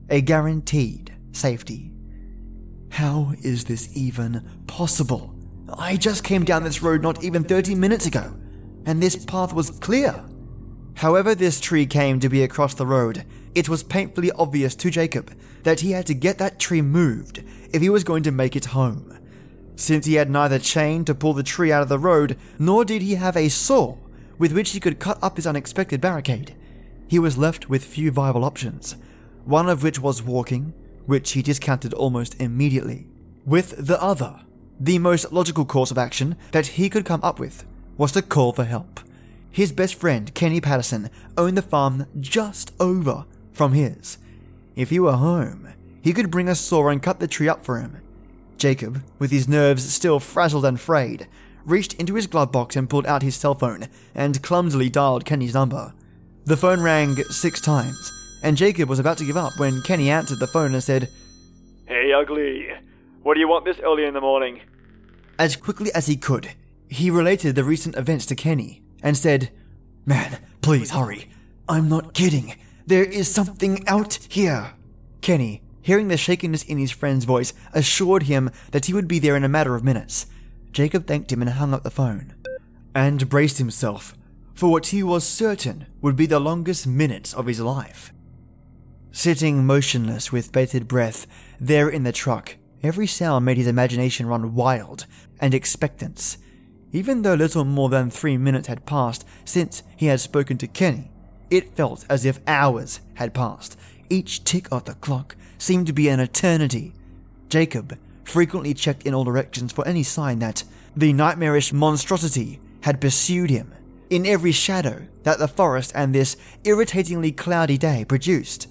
A 0.10 0.22
guaranteed 0.22 1.16
safety. 1.32 1.92
How 2.92 3.34
is 3.42 3.64
this 3.66 3.90
even 3.96 4.48
possible? 4.68 5.34
I 5.78 5.98
just 5.98 6.24
came 6.24 6.44
down 6.44 6.64
this 6.64 6.84
road 6.84 7.02
not 7.02 7.24
even 7.24 7.44
30 7.44 7.74
minutes 7.74 8.06
ago, 8.06 8.36
and 8.86 9.02
this 9.02 9.16
path 9.26 9.54
was 9.54 9.72
clear. 9.72 10.24
However, 10.96 11.34
this 11.34 11.60
tree 11.60 11.88
came 11.88 12.20
to 12.20 12.30
be 12.30 12.44
across 12.44 12.76
the 12.76 12.86
road, 12.86 13.26
it 13.56 13.70
was 13.70 13.84
painfully 13.84 14.32
obvious 14.32 14.76
to 14.76 14.90
Jacob 14.90 15.36
that 15.64 15.82
he 15.82 15.92
had 15.92 16.06
to 16.08 16.14
get 16.14 16.38
that 16.38 16.60
tree 16.60 16.82
moved 16.82 17.44
if 17.72 17.82
he 17.82 17.90
was 17.90 18.04
going 18.04 18.24
to 18.24 18.32
make 18.32 18.56
it 18.56 18.66
home. 18.66 19.18
Since 19.76 20.06
he 20.06 20.16
had 20.16 20.30
neither 20.30 20.60
chain 20.60 21.06
to 21.06 21.16
pull 21.16 21.34
the 21.34 21.44
tree 21.44 21.72
out 21.72 21.82
of 21.82 21.90
the 21.90 22.00
road, 22.00 22.38
nor 22.60 22.86
did 22.86 23.02
he 23.02 23.16
have 23.16 23.36
a 23.36 23.50
saw 23.50 23.98
with 24.38 24.52
which 24.52 24.72
he 24.72 24.80
could 24.80 25.00
cut 25.00 25.18
up 25.22 25.36
his 25.36 25.48
unexpected 25.48 26.02
barricade, 26.02 26.56
he 27.08 27.20
was 27.20 27.38
left 27.38 27.70
with 27.70 27.86
few 27.86 28.12
viable 28.12 28.44
options, 28.44 28.96
one 29.46 29.70
of 29.70 29.84
which 29.84 30.00
was 30.00 30.24
walking, 30.24 30.74
which 31.06 31.32
he 31.32 31.42
discounted 31.42 31.94
almost 31.94 32.40
immediately. 32.42 33.08
With 33.46 33.88
the 33.88 34.02
other, 34.02 34.42
the 34.80 35.00
most 35.00 35.32
logical 35.32 35.66
course 35.66 35.92
of 35.92 35.98
action 35.98 36.36
that 36.52 36.68
he 36.68 36.90
could 36.90 37.06
come 37.06 37.22
up 37.24 37.40
with 37.40 37.66
was 37.98 38.12
to 38.14 38.22
call 38.22 38.54
for 38.54 38.64
help. 38.64 39.00
His 39.52 39.72
best 39.72 39.96
friend, 39.96 40.34
Kenny 40.34 40.60
Patterson, 40.60 41.10
owned 41.38 41.58
the 41.58 41.62
farm 41.62 42.08
just 42.20 42.74
over 42.80 43.26
from 43.54 43.74
his. 43.74 44.18
If 44.76 44.90
he 44.90 45.00
were 45.00 45.14
home, 45.14 45.70
he 46.02 46.14
could 46.14 46.32
bring 46.32 46.50
a 46.50 46.56
saw 46.56 46.90
and 46.90 47.02
cut 47.02 47.20
the 47.20 47.28
tree 47.28 47.48
up 47.48 47.64
for 47.64 47.80
him. 47.80 47.98
Jacob, 48.58 49.04
with 49.20 49.32
his 49.32 49.48
nerves 49.48 49.94
still 49.94 50.20
frazzled 50.20 50.66
and 50.66 50.80
frayed, 50.80 51.28
reached 51.66 51.94
into 51.94 52.16
his 52.16 52.28
glove 52.28 52.52
box 52.52 52.76
and 52.76 52.90
pulled 52.90 53.06
out 53.06 53.22
his 53.22 53.36
cell 53.36 53.56
phone 53.56 53.88
and 54.14 54.42
clumsily 54.42 54.90
dialed 54.90 55.26
Kenny's 55.26 55.54
number. 55.54 55.94
The 56.46 56.58
phone 56.58 56.82
rang 56.82 57.16
six 57.16 57.62
times, 57.62 58.12
and 58.44 58.58
Jacob 58.58 58.90
was 58.90 59.00
about 59.00 59.18
to 59.20 59.26
give 59.26 59.38
up 59.38 59.58
when 59.58 59.82
Kenny 59.82 60.10
answered 60.10 60.40
the 60.40 60.48
phone 60.48 60.74
and 60.74 60.84
said, 60.84 61.10
Hey, 61.86 62.12
ugly. 62.12 62.70
What 63.22 63.36
do 63.36 63.40
you 63.40 63.48
want 63.48 63.66
this 63.66 63.80
early 63.80 64.06
in 64.06 64.14
the 64.14 64.22
morning? 64.22 64.62
As 65.40 65.56
quickly 65.56 65.92
as 65.94 66.08
he 66.08 66.18
could, 66.18 66.52
he 66.90 67.10
related 67.10 67.56
the 67.56 67.64
recent 67.64 67.96
events 67.96 68.26
to 68.28 68.36
Kenny 68.36 68.84
and 69.02 69.18
said, 69.18 69.52
Man, 70.06 70.40
please 70.62 70.92
hurry. 70.92 71.30
I'm 71.68 71.88
not 71.88 72.14
kidding. 72.14 72.56
There 72.86 73.04
is 73.04 73.34
something 73.34 73.88
out 73.88 74.20
here. 74.30 74.74
Kenny, 75.22 75.62
hearing 75.82 76.10
the 76.10 76.18
shakiness 76.18 76.64
in 76.64 76.78
his 76.78 76.92
friend's 76.92 77.26
voice, 77.26 77.54
assured 77.74 78.24
him 78.24 78.52
that 78.72 78.86
he 78.86 78.94
would 78.94 79.08
be 79.08 79.20
there 79.20 79.38
in 79.38 79.44
a 79.44 79.50
matter 79.50 79.76
of 79.76 79.84
minutes. 79.84 80.26
Jacob 80.72 81.08
thanked 81.08 81.32
him 81.32 81.42
and 81.42 81.52
hung 81.52 81.74
up 81.74 81.84
the 81.84 81.92
phone, 81.92 82.34
and 82.94 83.30
braced 83.30 83.58
himself 83.58 84.16
for 84.54 84.72
what 84.72 84.88
he 84.88 85.04
was 85.04 85.28
certain 85.28 85.88
would 86.02 86.16
be 86.16 86.26
the 86.26 86.40
longest 86.40 86.86
minutes 86.86 87.34
of 87.34 87.48
his 87.48 87.60
life. 87.60 88.14
Sitting 89.12 89.66
motionless 89.66 90.32
with 90.32 90.52
bated 90.52 90.88
breath 90.88 91.28
there 91.60 91.90
in 91.90 92.04
the 92.04 92.12
truck, 92.12 92.58
every 92.82 93.08
sound 93.08 93.46
made 93.46 93.58
his 93.58 93.68
imagination 93.68 94.26
run 94.26 94.56
wild 94.56 95.06
and 95.40 95.54
expectance. 95.54 96.38
Even 96.92 97.22
though 97.22 97.34
little 97.34 97.66
more 97.66 97.90
than 97.90 98.10
three 98.10 98.38
minutes 98.38 98.68
had 98.68 98.86
passed 98.86 99.26
since 99.46 99.84
he 99.98 100.08
had 100.08 100.20
spoken 100.20 100.58
to 100.58 100.68
Kenny, 100.68 101.12
it 101.50 101.76
felt 101.76 102.06
as 102.10 102.26
if 102.26 102.40
hours 102.48 103.00
had 103.16 103.34
passed. 103.34 103.78
Each 104.10 104.44
tick 104.44 104.68
of 104.72 104.86
the 104.86 104.96
clock 104.96 105.36
seemed 105.58 105.88
to 105.88 105.94
be 105.94 106.10
an 106.10 106.20
eternity. 106.20 106.94
Jacob 107.50 107.98
frequently 108.24 108.74
checked 108.74 109.04
in 109.04 109.14
all 109.14 109.24
directions 109.24 109.72
for 109.72 109.88
any 109.88 110.04
sign 110.04 110.40
that 110.40 110.64
the 110.96 111.14
nightmarish 111.14 111.74
monstrosity 111.74 112.60
had 112.82 113.02
pursued 113.02 113.50
him 113.50 113.74
in 114.10 114.26
every 114.26 114.52
shadow 114.52 115.08
that 115.24 115.40
the 115.40 115.48
forest 115.48 115.92
and 115.96 116.14
this 116.14 116.36
irritatingly 116.64 117.32
cloudy 117.32 117.78
day 117.78 118.06
produced. 118.06 118.68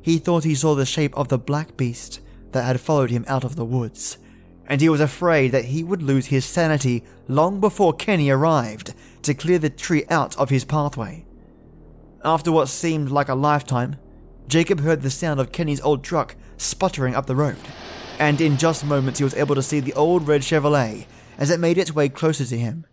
He 0.00 0.18
thought 0.18 0.44
he 0.44 0.54
saw 0.54 0.74
the 0.74 0.86
shape 0.86 1.16
of 1.16 1.28
the 1.28 1.38
black 1.38 1.76
beast 1.76 2.20
that 2.52 2.64
had 2.64 2.80
followed 2.80 3.10
him 3.10 3.24
out 3.26 3.42
of 3.42 3.56
the 3.56 3.64
woods, 3.64 4.18
and 4.66 4.80
he 4.80 4.88
was 4.88 5.00
afraid 5.00 5.50
that 5.52 5.66
he 5.66 5.82
would 5.82 6.02
lose 6.02 6.26
his 6.26 6.44
sanity 6.44 7.02
long 7.26 7.58
before 7.58 7.92
Kenny 7.92 8.30
arrived 8.30 8.94
to 9.22 9.34
clear 9.34 9.58
the 9.58 9.70
tree 9.70 10.04
out 10.10 10.36
of 10.36 10.50
his 10.50 10.64
pathway. 10.64 11.23
After 12.24 12.50
what 12.50 12.68
seemed 12.68 13.10
like 13.10 13.28
a 13.28 13.34
lifetime, 13.34 13.96
Jacob 14.48 14.80
heard 14.80 15.02
the 15.02 15.10
sound 15.10 15.40
of 15.40 15.52
Kenny's 15.52 15.80
old 15.82 16.02
truck 16.02 16.36
sputtering 16.56 17.14
up 17.14 17.26
the 17.26 17.36
road, 17.36 17.58
and 18.18 18.40
in 18.40 18.56
just 18.56 18.84
moments 18.84 19.18
he 19.18 19.24
was 19.24 19.34
able 19.34 19.54
to 19.54 19.62
see 19.62 19.80
the 19.80 19.92
old 19.92 20.26
red 20.26 20.40
Chevrolet 20.40 21.06
as 21.36 21.50
it 21.50 21.60
made 21.60 21.76
its 21.76 21.94
way 21.94 22.08
closer 22.08 22.44
to 22.46 22.56
him. 22.56 22.86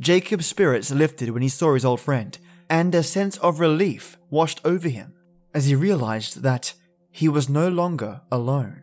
Jacob's 0.00 0.46
spirits 0.46 0.90
lifted 0.90 1.30
when 1.30 1.42
he 1.42 1.48
saw 1.48 1.74
his 1.74 1.84
old 1.84 2.00
friend, 2.00 2.36
and 2.68 2.94
a 2.94 3.02
sense 3.02 3.36
of 3.38 3.60
relief 3.60 4.16
washed 4.30 4.60
over 4.64 4.88
him 4.88 5.14
as 5.54 5.66
he 5.66 5.74
realized 5.74 6.42
that 6.42 6.74
he 7.10 7.28
was 7.28 7.48
no 7.48 7.68
longer 7.68 8.20
alone. 8.30 8.82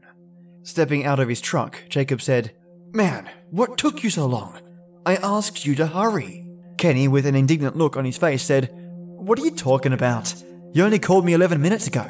Stepping 0.63 1.05
out 1.05 1.19
of 1.19 1.29
his 1.29 1.41
truck, 1.41 1.83
Jacob 1.89 2.21
said, 2.21 2.51
Man, 2.93 3.29
what 3.51 3.77
took 3.77 4.03
you 4.03 4.09
so 4.09 4.25
long? 4.25 4.59
I 5.05 5.17
asked 5.17 5.65
you 5.65 5.75
to 5.75 5.87
hurry. 5.87 6.47
Kenny, 6.77 7.07
with 7.07 7.25
an 7.25 7.35
indignant 7.35 7.75
look 7.75 7.95
on 7.95 8.05
his 8.05 8.17
face, 8.17 8.43
said, 8.43 8.84
What 9.17 9.39
are 9.39 9.45
you 9.45 9.51
talking 9.51 9.93
about? 9.93 10.33
You 10.73 10.83
only 10.83 10.99
called 10.99 11.25
me 11.25 11.33
11 11.33 11.61
minutes 11.61 11.87
ago. 11.87 12.05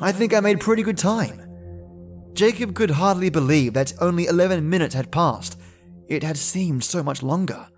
I 0.00 0.12
think 0.12 0.34
I 0.34 0.40
made 0.40 0.60
pretty 0.60 0.82
good 0.82 0.98
time. 0.98 1.40
Jacob 2.32 2.74
could 2.74 2.90
hardly 2.90 3.30
believe 3.30 3.74
that 3.74 3.92
only 4.00 4.26
11 4.26 4.68
minutes 4.68 4.94
had 4.94 5.12
passed. 5.12 5.58
It 6.08 6.22
had 6.22 6.36
seemed 6.36 6.84
so 6.84 7.02
much 7.02 7.22
longer. 7.22 7.68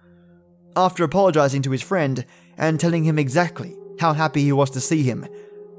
After 0.76 1.04
apologizing 1.04 1.62
to 1.62 1.72
his 1.72 1.82
friend 1.82 2.24
and 2.56 2.78
telling 2.78 3.04
him 3.04 3.18
exactly 3.18 3.76
how 3.98 4.14
happy 4.14 4.42
he 4.42 4.52
was 4.52 4.70
to 4.70 4.80
see 4.80 5.02
him, 5.02 5.26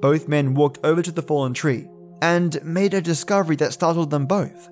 both 0.02 0.28
men 0.28 0.54
walked 0.54 0.80
over 0.84 1.02
to 1.02 1.12
the 1.12 1.22
fallen 1.22 1.54
tree 1.54 1.88
and 2.22 2.64
made 2.64 2.94
a 2.94 3.02
discovery 3.02 3.56
that 3.56 3.74
startled 3.74 4.12
them 4.12 4.26
both. 4.26 4.70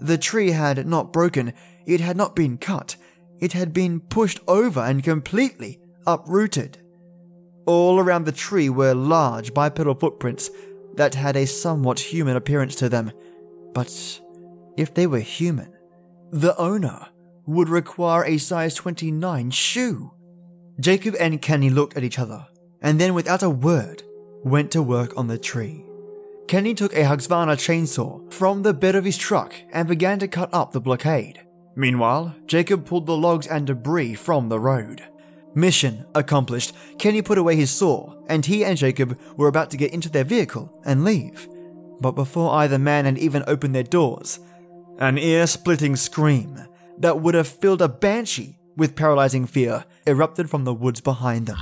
The 0.00 0.18
tree 0.18 0.50
had 0.50 0.86
not 0.86 1.12
broken, 1.12 1.52
it 1.86 2.00
had 2.00 2.16
not 2.16 2.34
been 2.34 2.58
cut, 2.58 2.96
it 3.40 3.52
had 3.52 3.72
been 3.72 4.00
pushed 4.00 4.40
over 4.48 4.80
and 4.80 5.04
completely 5.04 5.80
uprooted. 6.06 6.81
All 7.66 8.00
around 8.00 8.24
the 8.24 8.32
tree 8.32 8.68
were 8.68 8.94
large 8.94 9.54
bipedal 9.54 9.94
footprints 9.94 10.50
that 10.94 11.14
had 11.14 11.36
a 11.36 11.46
somewhat 11.46 12.00
human 12.00 12.36
appearance 12.36 12.74
to 12.76 12.88
them. 12.88 13.12
But 13.72 14.20
if 14.76 14.92
they 14.94 15.06
were 15.06 15.20
human, 15.20 15.72
the 16.30 16.56
owner 16.56 17.08
would 17.46 17.68
require 17.68 18.24
a 18.24 18.38
size 18.38 18.74
29 18.74 19.50
shoe. 19.50 20.12
Jacob 20.80 21.14
and 21.20 21.40
Kenny 21.40 21.70
looked 21.70 21.96
at 21.96 22.04
each 22.04 22.18
other, 22.18 22.46
and 22.80 23.00
then 23.00 23.14
without 23.14 23.42
a 23.42 23.50
word, 23.50 24.02
went 24.42 24.70
to 24.72 24.82
work 24.82 25.16
on 25.16 25.28
the 25.28 25.38
tree. 25.38 25.84
Kenny 26.48 26.74
took 26.74 26.92
a 26.92 27.04
Husqvarna 27.04 27.56
chainsaw 27.56 28.32
from 28.32 28.62
the 28.62 28.74
bed 28.74 28.94
of 28.94 29.04
his 29.04 29.16
truck 29.16 29.54
and 29.72 29.88
began 29.88 30.18
to 30.18 30.28
cut 30.28 30.52
up 30.52 30.72
the 30.72 30.80
blockade. 30.80 31.40
Meanwhile, 31.76 32.34
Jacob 32.46 32.84
pulled 32.84 33.06
the 33.06 33.16
logs 33.16 33.46
and 33.46 33.66
debris 33.66 34.14
from 34.14 34.48
the 34.48 34.60
road. 34.60 35.02
Mission 35.54 36.06
accomplished, 36.14 36.72
Kenny 36.98 37.22
put 37.22 37.38
away 37.38 37.56
his 37.56 37.70
saw, 37.70 38.14
and 38.28 38.44
he 38.44 38.64
and 38.64 38.78
Jacob 38.78 39.18
were 39.36 39.48
about 39.48 39.70
to 39.70 39.76
get 39.76 39.92
into 39.92 40.08
their 40.08 40.24
vehicle 40.24 40.80
and 40.84 41.04
leave. 41.04 41.48
But 42.00 42.12
before 42.12 42.52
either 42.54 42.78
man 42.78 43.04
had 43.04 43.18
even 43.18 43.44
opened 43.46 43.74
their 43.74 43.82
doors, 43.82 44.40
an 44.98 45.18
ear 45.18 45.46
splitting 45.46 45.96
scream 45.96 46.58
that 46.98 47.20
would 47.20 47.34
have 47.34 47.48
filled 47.48 47.82
a 47.82 47.88
banshee 47.88 48.58
with 48.76 48.96
paralyzing 48.96 49.46
fear 49.46 49.84
erupted 50.06 50.48
from 50.48 50.64
the 50.64 50.74
woods 50.74 51.00
behind 51.00 51.46
them. 51.46 51.58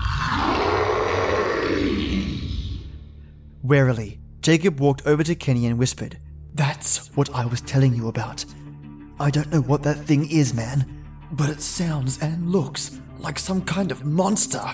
Warily, 3.63 4.21
Jacob 4.41 4.81
walked 4.81 5.07
over 5.07 5.23
to 5.23 5.35
Kenny 5.35 5.67
and 5.67 5.79
whispered, 5.79 6.19
That's 6.55 7.15
what 7.17 7.35
I 7.35 7.45
was 7.45 7.61
telling 7.61 7.95
you 7.95 8.09
about. 8.09 8.45
I 9.19 9.31
don't 9.31 9.53
know 9.53 9.61
what 9.61 9.83
that 9.83 9.99
thing 9.99 10.31
is, 10.31 10.55
man, 10.55 11.05
but 11.33 11.51
it 11.51 11.61
sounds 11.61 12.19
and 12.23 12.51
looks 12.51 13.01
like 13.23 13.39
some 13.39 13.63
kind 13.63 13.91
of 13.91 14.05
monster. 14.05 14.65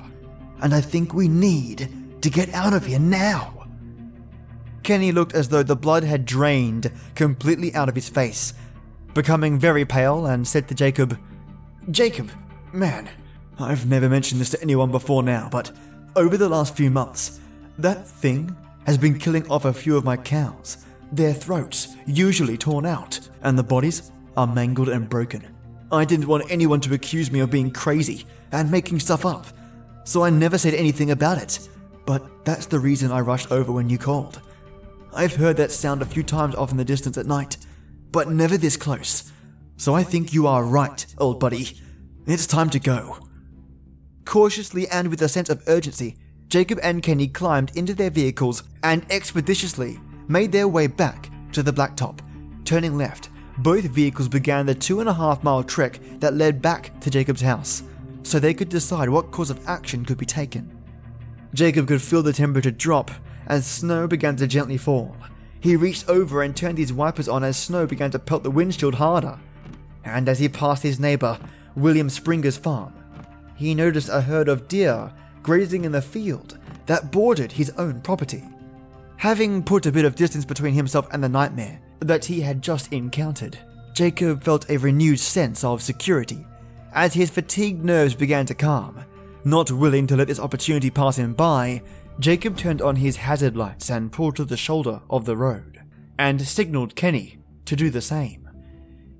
And 0.60 0.74
I 0.74 0.80
think 0.80 1.12
we 1.12 1.28
need 1.28 2.22
to 2.22 2.30
get 2.30 2.52
out 2.54 2.72
of 2.72 2.86
here 2.86 2.98
now. 2.98 3.66
Kenny 4.82 5.12
looked 5.12 5.34
as 5.34 5.48
though 5.48 5.62
the 5.62 5.76
blood 5.76 6.04
had 6.04 6.24
drained 6.24 6.90
completely 7.14 7.74
out 7.74 7.88
of 7.88 7.94
his 7.94 8.08
face, 8.08 8.54
becoming 9.14 9.58
very 9.58 9.84
pale, 9.84 10.26
and 10.26 10.46
said 10.46 10.68
to 10.68 10.74
Jacob, 10.74 11.18
Jacob, 11.90 12.30
man, 12.72 13.08
I've 13.58 13.86
never 13.86 14.08
mentioned 14.08 14.40
this 14.40 14.50
to 14.50 14.62
anyone 14.62 14.90
before 14.90 15.22
now, 15.22 15.48
but 15.50 15.72
over 16.14 16.36
the 16.36 16.48
last 16.48 16.76
few 16.76 16.90
months, 16.90 17.40
that 17.78 18.06
thing 18.06 18.56
has 18.86 18.96
been 18.96 19.18
killing 19.18 19.48
off 19.50 19.64
a 19.64 19.72
few 19.72 19.96
of 19.96 20.04
my 20.04 20.16
cows. 20.16 20.84
Their 21.12 21.32
throats, 21.32 21.96
usually 22.06 22.56
torn 22.56 22.86
out, 22.86 23.18
and 23.42 23.58
the 23.58 23.62
bodies 23.62 24.12
are 24.36 24.46
mangled 24.46 24.88
and 24.88 25.08
broken. 25.08 25.55
I 25.92 26.04
didn't 26.04 26.26
want 26.26 26.50
anyone 26.50 26.80
to 26.80 26.94
accuse 26.94 27.30
me 27.30 27.40
of 27.40 27.50
being 27.50 27.70
crazy 27.70 28.26
and 28.50 28.70
making 28.70 29.00
stuff 29.00 29.24
up, 29.24 29.46
so 30.04 30.24
I 30.24 30.30
never 30.30 30.58
said 30.58 30.74
anything 30.74 31.10
about 31.10 31.38
it. 31.38 31.68
But 32.06 32.44
that's 32.44 32.66
the 32.66 32.78
reason 32.78 33.12
I 33.12 33.20
rushed 33.20 33.52
over 33.52 33.70
when 33.72 33.88
you 33.88 33.98
called. 33.98 34.40
I've 35.14 35.36
heard 35.36 35.56
that 35.58 35.72
sound 35.72 36.02
a 36.02 36.06
few 36.06 36.22
times 36.22 36.54
off 36.54 36.70
in 36.70 36.76
the 36.76 36.84
distance 36.84 37.16
at 37.16 37.26
night, 37.26 37.56
but 38.10 38.28
never 38.28 38.56
this 38.56 38.76
close. 38.76 39.32
So 39.76 39.94
I 39.94 40.02
think 40.02 40.32
you 40.32 40.46
are 40.46 40.64
right, 40.64 41.06
old 41.18 41.38
buddy. 41.38 41.78
It's 42.26 42.46
time 42.46 42.70
to 42.70 42.80
go. 42.80 43.18
Cautiously 44.24 44.88
and 44.88 45.08
with 45.08 45.22
a 45.22 45.28
sense 45.28 45.48
of 45.48 45.62
urgency, 45.68 46.16
Jacob 46.48 46.80
and 46.82 47.02
Kenny 47.02 47.28
climbed 47.28 47.76
into 47.76 47.94
their 47.94 48.10
vehicles 48.10 48.62
and 48.82 49.06
expeditiously 49.10 50.00
made 50.28 50.52
their 50.52 50.68
way 50.68 50.86
back 50.86 51.30
to 51.52 51.62
the 51.62 51.72
blacktop. 51.72 52.20
Turning 52.64 52.96
left, 52.96 53.30
both 53.58 53.84
vehicles 53.84 54.28
began 54.28 54.66
the 54.66 54.74
two 54.74 55.00
and 55.00 55.08
a 55.08 55.14
half 55.14 55.42
mile 55.42 55.62
trek 55.62 55.98
that 56.20 56.34
led 56.34 56.60
back 56.60 56.98
to 57.00 57.10
Jacob's 57.10 57.40
house, 57.40 57.82
so 58.22 58.38
they 58.38 58.54
could 58.54 58.68
decide 58.68 59.08
what 59.08 59.30
course 59.30 59.50
of 59.50 59.66
action 59.68 60.04
could 60.04 60.18
be 60.18 60.26
taken. 60.26 60.70
Jacob 61.54 61.88
could 61.88 62.02
feel 62.02 62.22
the 62.22 62.32
temperature 62.32 62.70
drop 62.70 63.10
as 63.46 63.66
snow 63.66 64.06
began 64.06 64.36
to 64.36 64.46
gently 64.46 64.76
fall. 64.76 65.16
He 65.60 65.76
reached 65.76 66.08
over 66.08 66.42
and 66.42 66.54
turned 66.54 66.78
his 66.78 66.92
wipers 66.92 67.28
on 67.28 67.42
as 67.44 67.56
snow 67.56 67.86
began 67.86 68.10
to 68.10 68.18
pelt 68.18 68.42
the 68.42 68.50
windshield 68.50 68.96
harder. 68.96 69.38
And 70.04 70.28
as 70.28 70.38
he 70.38 70.48
passed 70.48 70.82
his 70.82 71.00
neighbor, 71.00 71.38
William 71.74 72.10
Springer's 72.10 72.56
farm, 72.56 72.92
he 73.56 73.74
noticed 73.74 74.08
a 74.10 74.20
herd 74.20 74.48
of 74.48 74.68
deer 74.68 75.12
grazing 75.42 75.84
in 75.84 75.92
the 75.92 76.02
field 76.02 76.58
that 76.86 77.10
bordered 77.10 77.52
his 77.52 77.70
own 77.78 78.00
property. 78.00 78.44
Having 79.16 79.62
put 79.62 79.86
a 79.86 79.92
bit 79.92 80.04
of 80.04 80.14
distance 80.14 80.44
between 80.44 80.74
himself 80.74 81.06
and 81.12 81.24
the 81.24 81.28
nightmare 81.28 81.80
that 82.00 82.24
he 82.24 82.40
had 82.40 82.62
just 82.62 82.92
encountered, 82.92 83.58
Jacob 83.94 84.44
felt 84.44 84.68
a 84.68 84.76
renewed 84.76 85.20
sense 85.20 85.64
of 85.64 85.82
security 85.82 86.46
as 86.96 87.12
his 87.12 87.30
fatigued 87.30 87.84
nerves 87.84 88.14
began 88.14 88.46
to 88.46 88.54
calm. 88.54 89.04
Not 89.44 89.70
willing 89.70 90.06
to 90.08 90.16
let 90.16 90.28
this 90.28 90.40
opportunity 90.40 90.90
pass 90.90 91.16
him 91.16 91.34
by, 91.34 91.82
Jacob 92.18 92.56
turned 92.56 92.80
on 92.80 92.96
his 92.96 93.16
hazard 93.16 93.56
lights 93.56 93.90
and 93.90 94.10
pulled 94.10 94.36
to 94.36 94.44
the 94.44 94.56
shoulder 94.56 95.02
of 95.10 95.26
the 95.26 95.36
road, 95.36 95.82
and 96.18 96.40
signaled 96.40 96.96
Kenny 96.96 97.38
to 97.66 97.76
do 97.76 97.90
the 97.90 98.00
same. 98.00 98.48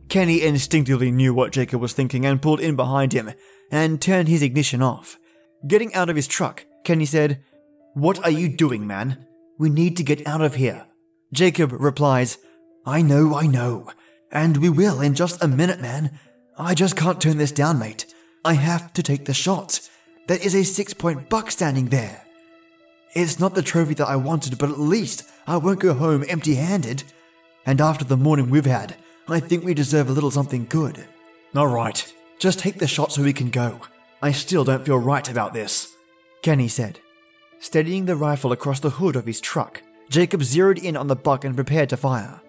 Kenny 0.09 0.43
instinctively 0.43 1.11
knew 1.11 1.35
what 1.35 1.53
Jacob 1.53 1.81
was 1.81 1.93
thinking 1.93 2.25
and 2.25 2.41
pulled 2.41 2.61
in 2.61 2.77
behind 2.77 3.13
him 3.13 3.33
and 3.71 4.01
turned 4.01 4.29
his 4.29 4.43
ignition 4.43 4.81
off. 4.81 5.19
Getting 5.67 5.93
out 5.95 6.09
of 6.09 6.17
his 6.17 6.29
truck, 6.29 6.65
Kenny 6.85 7.05
said, 7.05 7.43
What 7.95 8.25
are 8.25 8.31
you 8.31 8.49
doing, 8.49 8.87
man? 8.87 9.27
We 9.59 9.69
need 9.69 9.97
to 9.99 10.05
get 10.05 10.27
out 10.27 10.41
of 10.41 10.55
here. 10.55 10.87
Jacob 11.33 11.73
replies, 11.73 12.39
I 12.87 13.03
know, 13.03 13.35
I 13.35 13.47
know. 13.47 13.91
And 14.31 14.59
we 14.59 14.69
will 14.69 15.01
in 15.01 15.15
just 15.15 15.43
a 15.43 15.49
minute, 15.49 15.81
man. 15.81 16.19
I 16.57 16.75
just 16.75 16.97
can't 16.97 17.21
turn 17.21 17.37
this 17.37 17.51
down, 17.51 17.81
mate. 17.81 18.07
I 18.45 18.55
have 18.55 18.93
to 18.93 19.03
take 19.03 19.25
the 19.25 19.35
shot. 19.35 19.81
There 20.29 20.39
is 20.39 20.55
a 20.55 20.63
six 20.63 20.95
point 20.95 21.29
buck 21.29 21.51
standing 21.51 21.87
there. 21.87 22.23
It's 23.13 23.41
not 23.41 23.55
the 23.55 23.63
trophy 23.63 23.95
that 23.95 24.09
I 24.09 24.17
wanted, 24.17 24.57
but 24.59 24.71
at 24.71 24.79
least 24.79 25.29
I 25.47 25.57
won't 25.57 25.81
go 25.81 25.95
home 25.95 26.25
empty 26.29 26.55
handed. 26.55 27.03
And 27.65 27.81
after 27.81 28.05
the 28.05 28.17
morning 28.17 28.51
we've 28.51 28.67
had, 28.67 28.95
I 29.27 29.41
think 29.41 29.65
we 29.65 29.75
deserve 29.75 30.09
a 30.09 30.13
little 30.13 30.31
something 30.31 30.67
good. 30.67 31.05
All 31.57 31.67
right, 31.67 32.13
just 32.39 32.61
take 32.61 32.79
the 32.79 32.87
shot 32.87 33.13
so 33.13 33.23
we 33.23 33.33
can 33.33 33.51
go. 33.51 33.81
I 34.23 34.31
still 34.31 34.63
don't 34.63 34.85
feel 34.85 34.99
right 34.99 35.29
about 35.29 35.55
this, 35.55 35.93
Kenny 36.43 36.69
said. 36.69 37.01
Steadying 37.59 38.05
the 38.05 38.15
rifle 38.15 38.53
across 38.53 38.79
the 38.79 38.91
hood 38.91 39.17
of 39.17 39.27
his 39.27 39.41
truck, 39.41 39.83
Jacob 40.09 40.43
zeroed 40.45 40.79
in 40.79 40.97
on 40.97 41.09
the 41.09 41.17
buck 41.17 41.45
and 41.45 41.57
prepared 41.57 41.89
to 41.89 41.97
fire. 41.97 42.41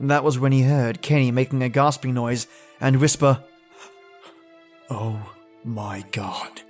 That 0.00 0.24
was 0.24 0.38
when 0.38 0.52
he 0.52 0.62
heard 0.62 1.02
Kenny 1.02 1.30
making 1.30 1.62
a 1.62 1.68
gasping 1.68 2.14
noise 2.14 2.46
and 2.80 3.00
whisper, 3.00 3.42
Oh 4.90 5.34
my 5.64 6.04
god. 6.12 6.62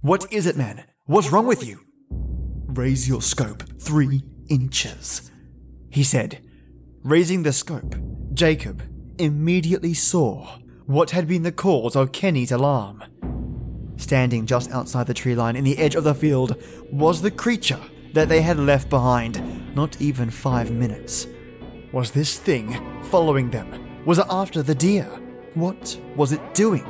What 0.00 0.32
is 0.32 0.46
it, 0.46 0.56
man? 0.56 0.84
What's 1.04 1.30
wrong 1.30 1.46
with 1.46 1.66
you? 1.66 1.80
Raise 2.68 3.08
your 3.08 3.22
scope 3.22 3.62
three 3.78 4.22
inches, 4.48 5.30
he 5.90 6.02
said. 6.02 6.42
Raising 7.02 7.42
the 7.42 7.52
scope, 7.52 7.94
Jacob 8.32 8.82
immediately 9.18 9.94
saw 9.94 10.58
what 10.86 11.10
had 11.10 11.28
been 11.28 11.42
the 11.42 11.52
cause 11.52 11.96
of 11.96 12.12
Kenny's 12.12 12.52
alarm. 12.52 13.04
Standing 13.96 14.46
just 14.46 14.70
outside 14.70 15.06
the 15.06 15.14
tree 15.14 15.34
line 15.34 15.56
in 15.56 15.64
the 15.64 15.78
edge 15.78 15.94
of 15.94 16.04
the 16.04 16.14
field 16.14 16.62
was 16.90 17.22
the 17.22 17.30
creature 17.30 17.80
that 18.14 18.28
they 18.28 18.40
had 18.40 18.58
left 18.58 18.88
behind 18.88 19.74
not 19.74 20.00
even 20.00 20.30
five 20.30 20.70
minutes. 20.70 21.26
Was 21.96 22.10
this 22.10 22.38
thing 22.38 22.78
following 23.04 23.48
them? 23.48 24.04
Was 24.04 24.18
it 24.18 24.26
after 24.28 24.62
the 24.62 24.74
deer? 24.74 25.06
What 25.54 25.98
was 26.14 26.30
it 26.30 26.52
doing? 26.52 26.84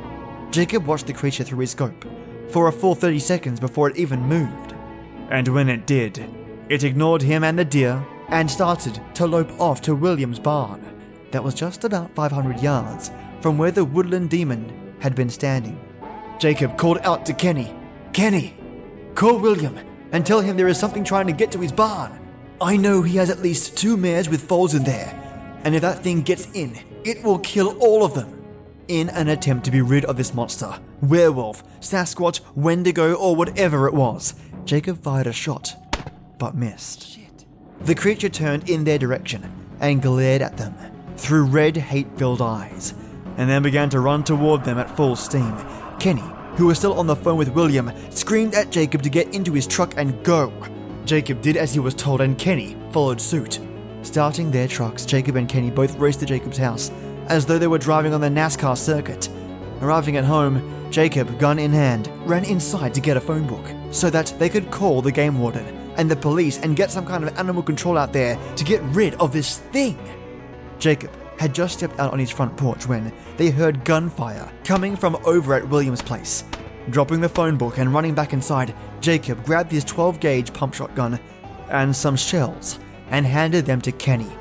Jacob 0.51 0.85
watched 0.85 1.07
the 1.07 1.13
creature 1.13 1.45
through 1.45 1.59
his 1.59 1.71
scope 1.71 2.03
for 2.49 2.67
a 2.67 2.73
full 2.73 2.93
30 2.93 3.19
seconds 3.19 3.61
before 3.61 3.89
it 3.89 3.95
even 3.95 4.19
moved. 4.19 4.73
And 5.29 5.47
when 5.47 5.69
it 5.69 5.87
did, 5.87 6.29
it 6.67 6.83
ignored 6.83 7.21
him 7.21 7.45
and 7.45 7.57
the 7.57 7.63
deer 7.63 8.05
and 8.27 8.51
started 8.51 8.99
to 9.13 9.25
lope 9.25 9.57
off 9.61 9.79
to 9.83 9.95
William's 9.95 10.39
barn 10.39 10.83
that 11.31 11.41
was 11.41 11.53
just 11.53 11.85
about 11.85 12.13
500 12.13 12.61
yards 12.61 13.09
from 13.39 13.57
where 13.57 13.71
the 13.71 13.85
woodland 13.85 14.29
demon 14.29 14.93
had 14.99 15.15
been 15.15 15.29
standing. 15.29 15.79
Jacob 16.37 16.77
called 16.77 16.99
out 17.03 17.25
to 17.27 17.33
Kenny, 17.33 17.73
Kenny, 18.11 18.57
call 19.15 19.39
William 19.39 19.79
and 20.11 20.25
tell 20.25 20.41
him 20.41 20.57
there 20.57 20.67
is 20.67 20.77
something 20.77 21.05
trying 21.05 21.27
to 21.27 21.31
get 21.31 21.49
to 21.53 21.61
his 21.61 21.71
barn. 21.71 22.16
I 22.59 22.75
know 22.75 23.03
he 23.03 23.17
has 23.17 23.29
at 23.29 23.41
least 23.43 23.77
two 23.77 23.97
mares 23.97 24.29
with 24.29 24.47
foals 24.47 24.73
in 24.73 24.83
there, 24.83 25.13
and 25.63 25.75
if 25.75 25.81
that 25.81 26.01
thing 26.03 26.21
gets 26.23 26.47
in, 26.53 26.75
it 27.03 27.23
will 27.23 27.37
kill 27.39 27.77
all 27.77 28.03
of 28.03 28.15
them. 28.15 28.33
In 28.87 29.09
an 29.09 29.27
attempt 29.27 29.65
to 29.65 29.71
be 29.71 29.81
rid 29.81 30.05
of 30.05 30.17
this 30.17 30.33
monster, 30.33 30.79
werewolf, 31.03 31.63
Sasquatch, 31.81 32.39
Wendigo, 32.55 33.13
or 33.13 33.35
whatever 33.35 33.87
it 33.87 33.93
was, 33.93 34.33
Jacob 34.65 35.03
fired 35.03 35.27
a 35.27 35.33
shot, 35.33 35.75
but 36.39 36.55
missed. 36.55 37.19
The 37.81 37.93
creature 37.93 38.29
turned 38.29 38.67
in 38.67 38.85
their 38.85 38.97
direction 38.97 39.51
and 39.79 40.01
glared 40.01 40.41
at 40.41 40.57
them 40.57 40.73
through 41.15 41.45
red, 41.45 41.77
hate 41.77 42.07
filled 42.17 42.41
eyes, 42.41 42.95
and 43.37 43.47
then 43.47 43.61
began 43.61 43.89
to 43.91 43.99
run 43.99 44.23
toward 44.23 44.63
them 44.63 44.79
at 44.79 44.95
full 44.97 45.15
steam. 45.15 45.55
Kenny, 45.99 46.23
who 46.55 46.65
was 46.65 46.79
still 46.79 46.99
on 46.99 47.05
the 47.05 47.15
phone 47.15 47.37
with 47.37 47.49
William, 47.49 47.91
screamed 48.09 48.55
at 48.55 48.71
Jacob 48.71 49.03
to 49.03 49.09
get 49.09 49.35
into 49.35 49.53
his 49.53 49.67
truck 49.67 49.93
and 49.95 50.23
go. 50.23 50.51
Jacob 51.07 51.41
did 51.41 51.55
as 51.55 51.73
he 51.73 51.79
was 51.79 51.93
told, 51.93 52.19
and 52.19 52.37
Kenny 52.37 52.75
followed 52.91 53.21
suit. 53.21 53.61
Starting 54.01 54.51
their 54.51 54.67
trucks, 54.67 55.05
Jacob 55.05 55.37
and 55.37 55.47
Kenny 55.47 55.71
both 55.71 55.97
raced 55.97 56.19
to 56.19 56.25
Jacob's 56.25 56.57
house, 56.57 56.91
as 57.27 57.45
though 57.45 57.57
they 57.57 57.67
were 57.67 57.77
driving 57.77 58.13
on 58.13 58.19
the 58.19 58.27
NASCAR 58.27 58.77
circuit. 58.77 59.29
Arriving 59.81 60.17
at 60.17 60.25
home, 60.25 60.91
Jacob, 60.91 61.39
gun 61.39 61.59
in 61.59 61.71
hand, 61.71 62.11
ran 62.25 62.43
inside 62.43 62.93
to 62.93 62.99
get 62.99 63.15
a 63.15 63.21
phone 63.21 63.47
book 63.47 63.65
so 63.89 64.09
that 64.09 64.35
they 64.37 64.49
could 64.49 64.69
call 64.69 65.01
the 65.01 65.11
game 65.11 65.39
warden 65.39 65.65
and 65.95 66.11
the 66.11 66.15
police 66.15 66.59
and 66.59 66.75
get 66.75 66.91
some 66.91 67.05
kind 67.05 67.23
of 67.23 67.37
animal 67.37 67.63
control 67.63 67.97
out 67.97 68.11
there 68.11 68.37
to 68.57 68.65
get 68.65 68.81
rid 68.83 69.13
of 69.15 69.31
this 69.31 69.59
thing. 69.71 69.97
Jacob 70.77 71.11
had 71.39 71.55
just 71.55 71.77
stepped 71.77 71.99
out 71.99 72.11
on 72.11 72.19
his 72.19 72.31
front 72.31 72.55
porch 72.57 72.85
when 72.85 73.13
they 73.37 73.49
heard 73.49 73.85
gunfire 73.85 74.51
coming 74.65 74.95
from 74.95 75.15
over 75.23 75.53
at 75.53 75.67
William's 75.69 76.01
place. 76.01 76.43
Dropping 76.89 77.19
the 77.19 77.29
phone 77.29 77.57
book 77.57 77.77
and 77.79 77.93
running 77.93 78.15
back 78.15 78.31
inside, 78.31 78.73
Jacob 79.01 79.43
grabbed 79.45 79.71
his 79.71 79.83
12 79.83 80.19
gauge 80.21 80.53
pump 80.53 80.73
shotgun 80.73 81.19
and 81.69 81.93
some 81.93 82.15
shells 82.15 82.79
and 83.09 83.25
handed 83.25 83.65
them 83.65 83.81
to 83.81 83.91
Kenny, 83.91 84.31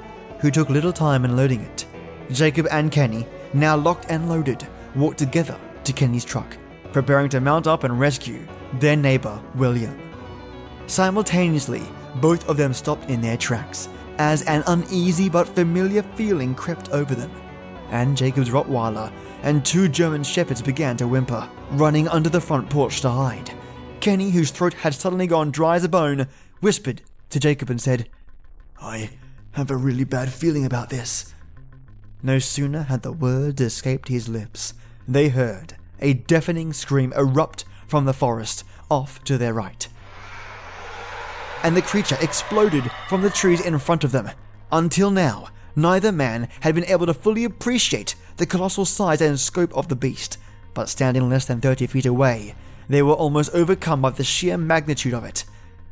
who 0.41 0.51
took 0.51 0.71
little 0.71 0.93
time 0.93 1.25
in 1.25 1.37
loading 1.37 1.61
it. 1.63 1.87
Jacob 2.31 2.69
and 2.71 2.93
Kenny, 2.93 3.27
now 3.53 3.77
locked 3.77 4.07
and 4.11 4.29
loaded, 4.29 4.67
walked 4.95 5.19
together 5.19 5.59
to 5.85 5.93
Kenny's 5.93 6.25
truck, 6.25 6.57
preparing 6.93 7.29
to 7.31 7.41
mount 7.41 7.67
up 7.67 7.85
and 7.85 7.99
rescue 7.99 8.47
their 8.75 8.97
neighbor, 8.97 9.41
William. 9.57 9.99
Simultaneously, 10.87 11.83
both 12.17 12.49
of 12.49 12.57
them 12.57 12.73
stopped 12.73 13.11
in 13.11 13.21
their 13.21 13.37
tracks 13.37 13.89
as 14.19 14.43
an 14.43 14.63
uneasy 14.69 15.29
but 15.29 15.49
familiar 15.49 16.03
feeling 16.15 16.55
crept 16.55 16.91
over 16.91 17.15
them, 17.15 17.31
and 17.97 18.15
Jacob's 18.15 18.51
Rottweiler 18.51 19.11
and 19.43 19.65
two 19.65 19.89
German 19.89 20.23
Shepherds 20.23 20.61
began 20.61 20.99
to 20.99 21.09
whimper, 21.09 21.49
running 21.71 22.07
under 22.09 22.29
the 22.29 22.43
front 22.43 22.69
porch 22.69 23.01
to 23.01 23.09
hide. 23.09 23.51
Kenny, 24.01 24.31
whose 24.31 24.51
throat 24.51 24.75
had 24.75 24.95
suddenly 24.95 25.27
gone 25.27 25.51
dry 25.51 25.77
as 25.77 25.85
a 25.85 25.89
bone, 25.89 26.27
whispered 26.61 27.01
to 27.31 27.41
Jacob 27.41 27.71
and 27.71 27.81
said, 27.81 28.07
I 28.83 29.13
have 29.53 29.71
a 29.71 29.77
really 29.77 30.05
bad 30.05 30.31
feeling 30.31 30.67
about 30.67 30.91
this. 30.91 31.33
No 32.23 32.39
sooner 32.39 32.83
had 32.83 33.01
the 33.01 33.13
words 33.13 33.63
escaped 33.63 34.09
his 34.09 34.29
lips, 34.29 34.75
they 35.09 35.31
heard 35.31 35.77
a 35.99 36.13
deafening 36.13 36.75
scream 36.75 37.15
erupt 37.17 37.65
from 37.87 38.05
the 38.05 38.13
forest 38.13 38.63
off 38.91 39.25
to 39.25 39.39
their 39.39 39.55
right. 39.55 39.89
And 41.63 41.75
the 41.75 41.81
creature 41.81 42.19
exploded 42.21 42.91
from 43.09 43.23
the 43.23 43.31
trees 43.31 43.65
in 43.65 43.79
front 43.79 44.05
of 44.05 44.13
them. 44.13 44.31
Until 44.71 45.11
now, 45.11 45.49
neither 45.77 46.11
man 46.11 46.49
had 46.61 46.75
been 46.75 46.85
able 46.87 47.07
to 47.07 47.15
fully 47.15 47.45
appreciate 47.45 48.15
the 48.39 48.47
colossal 48.47 48.85
size 48.85 49.21
and 49.21 49.39
scope 49.39 49.77
of 49.77 49.89
the 49.89 49.97
beast, 49.97 50.39
but 50.75 50.89
standing 50.89 51.29
less 51.29 51.45
than 51.45 51.61
30 51.61 51.87
feet 51.87 52.07
away, 52.07 52.55
they 52.89 53.03
were 53.03 53.13
almost 53.13 53.55
overcome 53.55 54.01
by 54.03 54.11
the 54.11 54.25
sheer 54.25 54.57
magnitude 54.57 55.15
of 55.15 55.25
it. 55.25 55.45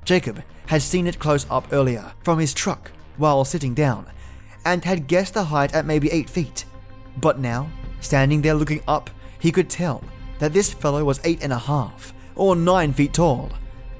Jacob 0.04 0.42
had 0.66 0.82
seen 0.82 1.06
it 1.06 1.18
close 1.18 1.46
up 1.50 1.66
earlier 1.72 2.12
from 2.22 2.38
his 2.38 2.54
truck 2.54 2.90
while 3.16 3.44
sitting 3.44 3.74
down, 3.74 4.06
and 4.64 4.84
had 4.84 5.06
guessed 5.06 5.34
the 5.34 5.44
height 5.44 5.74
at 5.74 5.86
maybe 5.86 6.10
8 6.10 6.28
feet. 6.28 6.64
But 7.16 7.38
now, 7.38 7.70
standing 8.00 8.42
there 8.42 8.54
looking 8.54 8.82
up, 8.88 9.10
he 9.38 9.52
could 9.52 9.68
tell 9.68 10.02
that 10.38 10.52
this 10.52 10.72
fellow 10.72 11.04
was 11.04 11.20
eight 11.24 11.42
and 11.42 11.52
a 11.52 11.58
half, 11.58 12.12
or 12.34 12.56
nine 12.56 12.92
feet 12.92 13.12
tall, 13.12 13.50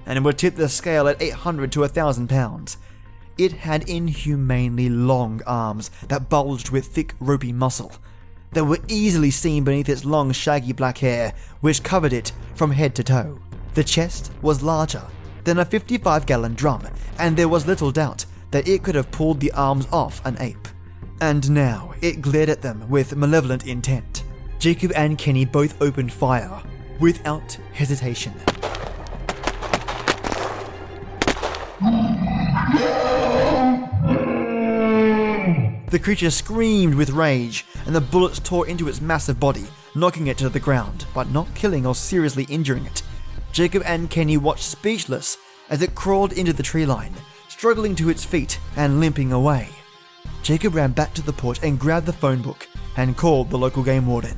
and 0.07 0.25
would 0.25 0.39
tip 0.39 0.57
the 0.57 0.69
scale 0.69 1.09
at 1.09 1.21
800 1.21 1.71
to 1.73 1.81
1,000 1.81 2.29
pounds. 2.29 2.79
It 3.37 3.53
had 3.53 3.89
inhumanely 3.89 4.89
long 4.89 5.43
arms 5.45 5.91
that 6.09 6.29
bulged 6.29 6.71
with 6.71 6.87
thick, 6.87 7.15
ropey 7.19 7.53
muscle 7.53 7.93
that 8.53 8.65
were 8.65 8.79
easily 8.87 9.33
seen 9.33 9.65
beneath 9.65 9.89
its 9.89 10.05
long, 10.05 10.31
shaggy 10.31 10.73
black 10.73 10.99
hair, 10.99 11.35
which 11.61 11.83
covered 11.83 12.13
it 12.13 12.33
from 12.55 12.71
head 12.71 12.95
to 12.95 13.03
toe. 13.03 13.41
The 13.75 13.83
chest 13.83 14.31
was 14.41 14.63
larger 14.63 15.03
than 15.43 15.59
a 15.59 15.65
55 15.65 16.27
gallon 16.27 16.55
drum, 16.55 16.87
and 17.19 17.37
there 17.37 17.49
was 17.49 17.67
little 17.67 17.91
doubt 17.91 18.25
that 18.53 18.69
it 18.69 18.85
could 18.85 18.95
have 18.95 19.11
pulled 19.11 19.41
the 19.41 19.51
arms 19.53 19.89
off 19.93 20.25
an 20.25 20.37
ape. 20.39 20.69
And 21.21 21.51
now 21.51 21.95
it 22.01 22.23
glared 22.23 22.49
at 22.49 22.63
them 22.63 22.89
with 22.89 23.17
malevolent 23.17 23.67
intent. 23.67 24.23
Jacob 24.61 24.93
and 24.95 25.19
Kenny 25.19 25.45
both 25.45 25.81
opened 25.83 26.13
fire 26.13 26.63
without 27.01 27.59
hesitation. 27.73 28.35
The 35.95 36.01
creature 36.01 36.33
screamed 36.33 36.97
with 36.97 37.11
rage, 37.11 37.65
and 37.87 37.95
the 37.95 38.01
bullets 38.01 38.41
tore 38.41 38.67
into 38.67 38.89
its 38.89 39.01
massive 39.01 39.39
body, 39.39 39.65
knocking 39.95 40.27
it 40.27 40.37
to 40.39 40.49
the 40.49 40.59
ground, 40.59 41.07
but 41.15 41.31
not 41.31 41.55
killing 41.55 41.87
or 41.87 41.95
seriously 41.95 42.47
injuring 42.49 42.85
it. 42.85 43.05
Jacob 43.53 43.81
and 43.87 44.11
Kenny 44.11 44.37
watched 44.37 44.65
speechless 44.65 45.39
as 45.71 45.83
it 45.83 45.95
crawled 45.95 46.33
into 46.33 46.53
the 46.53 46.65
tree 46.65 46.85
line, 46.85 47.15
struggling 47.47 47.95
to 47.95 48.09
its 48.09 48.25
feet 48.25 48.59
and 48.75 48.99
limping 48.99 49.31
away. 49.31 49.69
Jacob 50.43 50.75
ran 50.75 50.91
back 50.91 51.15
to 51.15 51.23
the 51.23 51.33
porch 51.33 51.61
and 51.63 51.79
grabbed 51.79 52.07
the 52.07 52.13
phone 52.13 52.43
book 52.43 52.67
and 52.97 53.17
called 53.17 53.51
the 53.51 53.57
local 53.57 53.85
game 53.85 54.09
warden. 54.09 54.37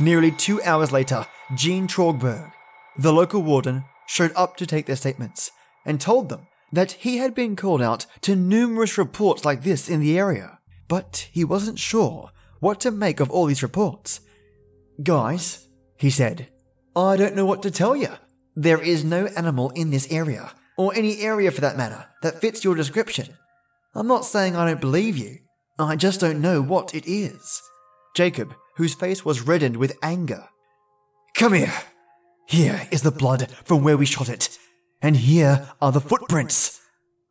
Nearly 0.00 0.32
two 0.32 0.60
hours 0.62 0.90
later, 0.90 1.28
Gene 1.54 1.86
Trogberg, 1.86 2.50
the 2.98 3.12
local 3.12 3.40
warden, 3.40 3.84
showed 4.08 4.32
up 4.34 4.56
to 4.56 4.66
take 4.66 4.86
their 4.86 4.96
statements 4.96 5.52
and 5.86 6.00
told 6.00 6.28
them 6.28 6.48
that 6.72 6.92
he 6.92 7.18
had 7.18 7.34
been 7.34 7.56
called 7.56 7.82
out 7.82 8.06
to 8.22 8.36
numerous 8.36 8.96
reports 8.98 9.44
like 9.44 9.62
this 9.62 9.88
in 9.88 10.00
the 10.00 10.18
area, 10.18 10.58
but 10.88 11.28
he 11.32 11.44
wasn't 11.44 11.78
sure 11.78 12.30
what 12.60 12.80
to 12.80 12.90
make 12.90 13.20
of 13.20 13.30
all 13.30 13.46
these 13.46 13.62
reports. 13.62 14.20
Guys, 15.02 15.68
he 15.96 16.10
said, 16.10 16.48
I 16.94 17.16
don't 17.16 17.34
know 17.34 17.46
what 17.46 17.62
to 17.62 17.70
tell 17.70 17.96
you. 17.96 18.10
There 18.54 18.82
is 18.82 19.04
no 19.04 19.26
animal 19.36 19.70
in 19.70 19.90
this 19.90 20.10
area, 20.10 20.52
or 20.76 20.94
any 20.94 21.20
area 21.20 21.50
for 21.50 21.60
that 21.60 21.76
matter, 21.76 22.06
that 22.22 22.40
fits 22.40 22.64
your 22.64 22.74
description. 22.74 23.36
I'm 23.94 24.06
not 24.06 24.24
saying 24.24 24.56
I 24.56 24.66
don't 24.66 24.80
believe 24.80 25.16
you, 25.16 25.38
I 25.78 25.96
just 25.96 26.20
don't 26.20 26.42
know 26.42 26.60
what 26.60 26.94
it 26.94 27.06
is. 27.06 27.62
Jacob, 28.14 28.54
whose 28.76 28.94
face 28.94 29.24
was 29.24 29.40
reddened 29.40 29.76
with 29.76 29.96
anger. 30.02 30.48
Come 31.34 31.54
here. 31.54 31.72
Here 32.46 32.88
is 32.90 33.02
the 33.02 33.10
blood 33.10 33.48
from 33.64 33.82
where 33.84 33.96
we 33.96 34.04
shot 34.04 34.28
it, 34.28 34.58
and 35.02 35.16
here 35.16 35.68
are 35.80 35.92
the 35.92 36.00
footprints. 36.00 36.80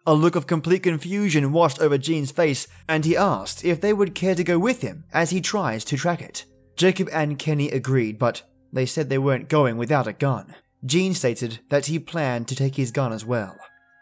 A 0.06 0.14
look 0.14 0.36
of 0.36 0.48
complete 0.48 0.84
confusion 0.84 1.52
washed 1.52 1.80
over 1.80 1.98
Gene's 1.98 2.32
face, 2.32 2.68
and 2.88 3.06
he 3.06 3.16
asked 3.16 3.64
if 3.64 3.80
they 3.80 3.94
would 3.94 4.16
care 4.16 4.36
to 4.36 4.44
go 4.44 4.58
with 4.58 4.82
him 4.82 5.04
as 5.14 5.30
he 5.30 5.42
tries 5.42 5.84
to 5.86 5.98
track 5.98 6.22
it. 6.22 6.46
Jacob 6.76 7.10
and 7.12 7.38
Kenny 7.38 7.70
agreed, 7.70 8.18
but 8.18 8.42
they 8.72 8.86
said 8.86 9.10
they 9.10 9.18
weren't 9.18 9.50
going 9.50 9.78
without 9.78 10.08
a 10.08 10.14
gun. 10.14 10.56
Jean 10.86 11.14
stated 11.14 11.60
that 11.70 11.88
he 11.88 12.00
planned 12.00 12.48
to 12.48 12.56
take 12.56 12.76
his 12.76 12.92
gun 12.92 13.12
as 13.12 13.26
well. 13.26 13.58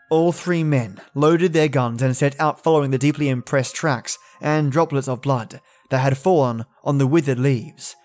All 0.09 0.31
three 0.31 0.63
men 0.63 1.01
loaded 1.15 1.53
their 1.53 1.67
guns 1.67 2.01
and 2.01 2.15
set 2.15 2.39
out 2.39 2.63
following 2.63 2.91
the 2.91 2.97
deeply 2.97 3.27
impressed 3.27 3.75
tracks 3.75 4.17
and 4.39 4.71
droplets 4.71 5.07
of 5.07 5.21
blood 5.21 5.59
that 5.89 5.99
had 5.99 6.17
fallen 6.17 6.65
on 6.83 6.97
the 6.97 7.07
withered 7.07 7.39
leaves. 7.39 7.95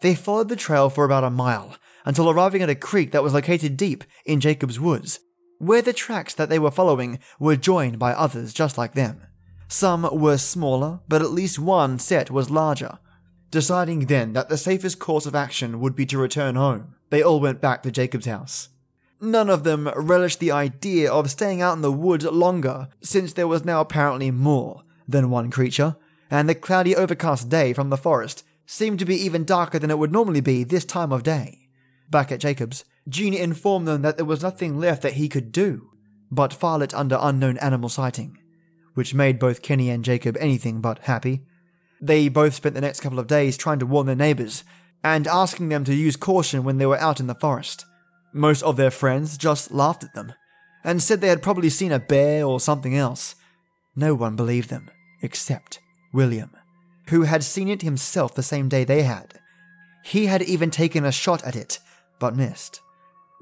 They 0.00 0.14
followed 0.14 0.48
the 0.48 0.56
trail 0.56 0.90
for 0.90 1.04
about 1.04 1.24
a 1.24 1.30
mile 1.30 1.76
until 2.04 2.30
arriving 2.30 2.62
at 2.62 2.70
a 2.70 2.74
creek 2.74 3.10
that 3.12 3.22
was 3.22 3.34
located 3.34 3.76
deep 3.76 4.04
in 4.24 4.40
Jacob's 4.40 4.78
woods, 4.78 5.20
where 5.58 5.82
the 5.82 5.92
tracks 5.92 6.34
that 6.34 6.48
they 6.48 6.58
were 6.58 6.70
following 6.70 7.18
were 7.40 7.56
joined 7.56 7.98
by 7.98 8.12
others 8.12 8.52
just 8.52 8.78
like 8.78 8.94
them. 8.94 9.22
Some 9.66 10.08
were 10.12 10.38
smaller, 10.38 11.00
but 11.08 11.20
at 11.20 11.32
least 11.32 11.58
one 11.58 11.98
set 11.98 12.30
was 12.30 12.48
larger. 12.48 12.98
Deciding 13.50 14.06
then 14.06 14.34
that 14.34 14.48
the 14.48 14.56
safest 14.56 14.98
course 14.98 15.26
of 15.26 15.34
action 15.34 15.80
would 15.80 15.96
be 15.96 16.06
to 16.06 16.18
return 16.18 16.54
home, 16.54 16.94
they 17.10 17.22
all 17.22 17.40
went 17.40 17.60
back 17.60 17.82
to 17.82 17.90
Jacob's 17.90 18.26
house. 18.26 18.68
None 19.20 19.50
of 19.50 19.64
them 19.64 19.88
relished 19.96 20.38
the 20.38 20.52
idea 20.52 21.10
of 21.10 21.30
staying 21.30 21.60
out 21.60 21.74
in 21.74 21.82
the 21.82 21.90
woods 21.90 22.24
longer, 22.24 22.88
since 23.02 23.32
there 23.32 23.48
was 23.48 23.64
now 23.64 23.80
apparently 23.80 24.30
more 24.30 24.82
than 25.08 25.28
one 25.28 25.50
creature, 25.50 25.96
and 26.30 26.48
the 26.48 26.54
cloudy 26.54 26.94
overcast 26.94 27.48
day 27.48 27.72
from 27.72 27.90
the 27.90 27.96
forest 27.96 28.44
seemed 28.70 28.98
to 28.98 29.06
be 29.06 29.16
even 29.16 29.44
darker 29.44 29.78
than 29.78 29.90
it 29.90 29.98
would 29.98 30.12
normally 30.12 30.42
be 30.42 30.62
this 30.62 30.84
time 30.84 31.10
of 31.10 31.22
day. 31.22 31.68
Back 32.10 32.30
at 32.30 32.40
Jacob's, 32.40 32.84
Gene 33.08 33.32
informed 33.32 33.88
them 33.88 34.02
that 34.02 34.18
there 34.18 34.26
was 34.26 34.42
nothing 34.42 34.78
left 34.78 35.00
that 35.02 35.14
he 35.14 35.28
could 35.28 35.50
do 35.50 35.90
but 36.30 36.52
file 36.52 36.82
it 36.82 36.92
under 36.92 37.18
unknown 37.18 37.56
animal 37.56 37.88
sighting, 37.88 38.36
which 38.92 39.14
made 39.14 39.38
both 39.38 39.62
Kenny 39.62 39.88
and 39.88 40.04
Jacob 40.04 40.36
anything 40.38 40.82
but 40.82 40.98
happy. 41.00 41.40
They 42.02 42.28
both 42.28 42.54
spent 42.54 42.74
the 42.74 42.82
next 42.82 43.00
couple 43.00 43.18
of 43.18 43.26
days 43.26 43.56
trying 43.56 43.78
to 43.78 43.86
warn 43.86 44.06
their 44.06 44.14
neighbors 44.14 44.62
and 45.02 45.26
asking 45.26 45.70
them 45.70 45.84
to 45.84 45.94
use 45.94 46.16
caution 46.16 46.64
when 46.64 46.76
they 46.76 46.84
were 46.84 46.98
out 46.98 47.20
in 47.20 47.26
the 47.26 47.34
forest. 47.34 47.86
Most 48.34 48.62
of 48.62 48.76
their 48.76 48.90
friends 48.90 49.38
just 49.38 49.70
laughed 49.70 50.04
at 50.04 50.12
them 50.14 50.34
and 50.84 51.02
said 51.02 51.22
they 51.22 51.28
had 51.28 51.42
probably 51.42 51.70
seen 51.70 51.92
a 51.92 51.98
bear 51.98 52.44
or 52.44 52.60
something 52.60 52.94
else. 52.94 53.34
No 53.96 54.14
one 54.14 54.36
believed 54.36 54.68
them, 54.68 54.90
except 55.22 55.80
William, 56.12 56.50
who 57.08 57.22
had 57.22 57.42
seen 57.42 57.68
it 57.68 57.82
himself 57.82 58.34
the 58.34 58.42
same 58.42 58.68
day 58.68 58.84
they 58.84 59.02
had. 59.02 59.40
He 60.04 60.26
had 60.26 60.42
even 60.42 60.70
taken 60.70 61.04
a 61.04 61.12
shot 61.12 61.42
at 61.44 61.56
it, 61.56 61.78
but 62.18 62.36
missed. 62.36 62.80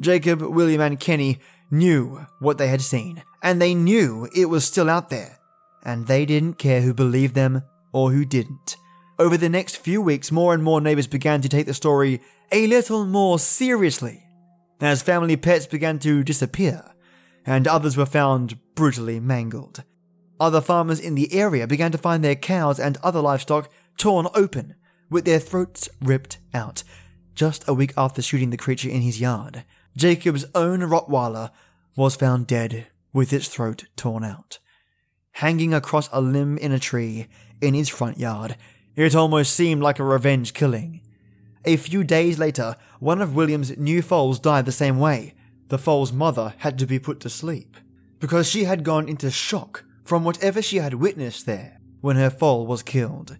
Jacob, 0.00 0.40
William, 0.42 0.81
and 0.81 1.00
Kenny 1.00 1.38
knew 1.70 2.26
what 2.38 2.59
they 2.59 2.68
had 2.68 2.81
seen, 2.81 3.22
and 3.42 3.61
they 3.61 3.74
knew 3.74 4.29
it 4.35 4.46
was 4.46 4.64
still 4.64 4.90
out 4.90 5.11
there, 5.11 5.38
and 5.85 6.07
they 6.07 6.24
didn't 6.26 6.59
care 6.59 6.81
who 6.81 6.94
believed 6.94 7.35
them 7.35 7.62
or 7.92 8.12
who 8.12 8.24
didn't. 8.24 8.76
Over 9.18 9.37
the 9.37 9.48
next 9.48 9.76
few 9.76 10.02
weeks, 10.02 10.31
more 10.31 10.52
and 10.52 10.62
more 10.62 10.81
neighbors 10.81 11.07
began 11.07 11.40
to 11.40 11.48
take 11.48 11.66
the 11.66 11.74
story 11.74 12.20
a 12.52 12.66
little 12.66 13.07
more 13.07 13.38
seriously, 13.38 14.22
as 14.81 15.02
family 15.02 15.37
pets 15.37 15.66
began 15.66 15.98
to 16.00 16.22
disappear, 16.22 16.85
and 17.44 17.66
others 17.66 17.96
were 17.96 18.07
found 18.07 18.59
brutally 18.74 19.18
mangled. 19.18 19.83
Other 20.38 20.61
farmers 20.61 21.01
in 21.01 21.14
the 21.14 21.33
area 21.33 21.66
began 21.66 21.92
to 21.92 21.99
find 21.99 22.22
their 22.22 22.35
cows 22.35 22.79
and 22.79 22.99
other 23.03 23.20
livestock 23.20 23.70
torn 23.96 24.27
open, 24.35 24.75
with 25.09 25.25
their 25.25 25.38
throats 25.38 25.88
ripped 26.03 26.38
out, 26.53 26.83
just 27.35 27.66
a 27.66 27.75
week 27.75 27.94
after 27.96 28.20
shooting 28.20 28.51
the 28.51 28.57
creature 28.57 28.88
in 28.90 29.01
his 29.01 29.20
yard. 29.20 29.64
Jacob's 29.96 30.44
own 30.55 30.81
Rottweiler 30.81 31.51
was 31.96 32.16
found 32.16 32.46
dead 32.46 32.88
with 33.12 33.33
its 33.33 33.49
throat 33.49 33.85
torn 33.96 34.25
out. 34.25 34.59
Hanging 35.33 35.72
across 35.72 36.11
a 36.12 36.20
limb 36.20 36.59
in 36.59 36.72
a 36.72 36.79
tree 36.79 37.29
in 37.62 37.72
his 37.72 37.88
front 37.88 38.18
yard, 38.18 38.57
it 38.94 39.14
almost 39.14 39.55
seemed 39.55 39.83
like 39.83 39.99
a 39.99 40.05
revenge 40.05 40.53
killing. 40.53 41.01
A 41.64 41.77
few 41.77 42.05
days 42.05 42.38
later, 42.38 42.77
one 43.01 43.22
of 43.22 43.35
William's 43.35 43.77
new 43.79 44.03
foals 44.03 44.38
died 44.38 44.66
the 44.66 44.72
same 44.72 44.99
way. 44.99 45.35
The 45.68 45.79
foal's 45.79 46.12
mother 46.12 46.55
had 46.59 46.79
to 46.79 46.87
be 46.87 46.99
put 46.99 47.20
to 47.20 47.31
sleep 47.31 47.77
because 48.20 48.49
she 48.49 48.64
had 48.64 48.85
gone 48.85 49.09
into 49.09 49.31
shock 49.31 49.85
from 50.07 50.25
whatever 50.25 50.62
she 50.62 50.77
had 50.77 50.95
witnessed 50.95 51.47
there 51.47 51.81
when 52.01 52.16
her 52.16 52.31
foal 52.31 52.66
was 52.66 52.83
killed. 52.83 53.37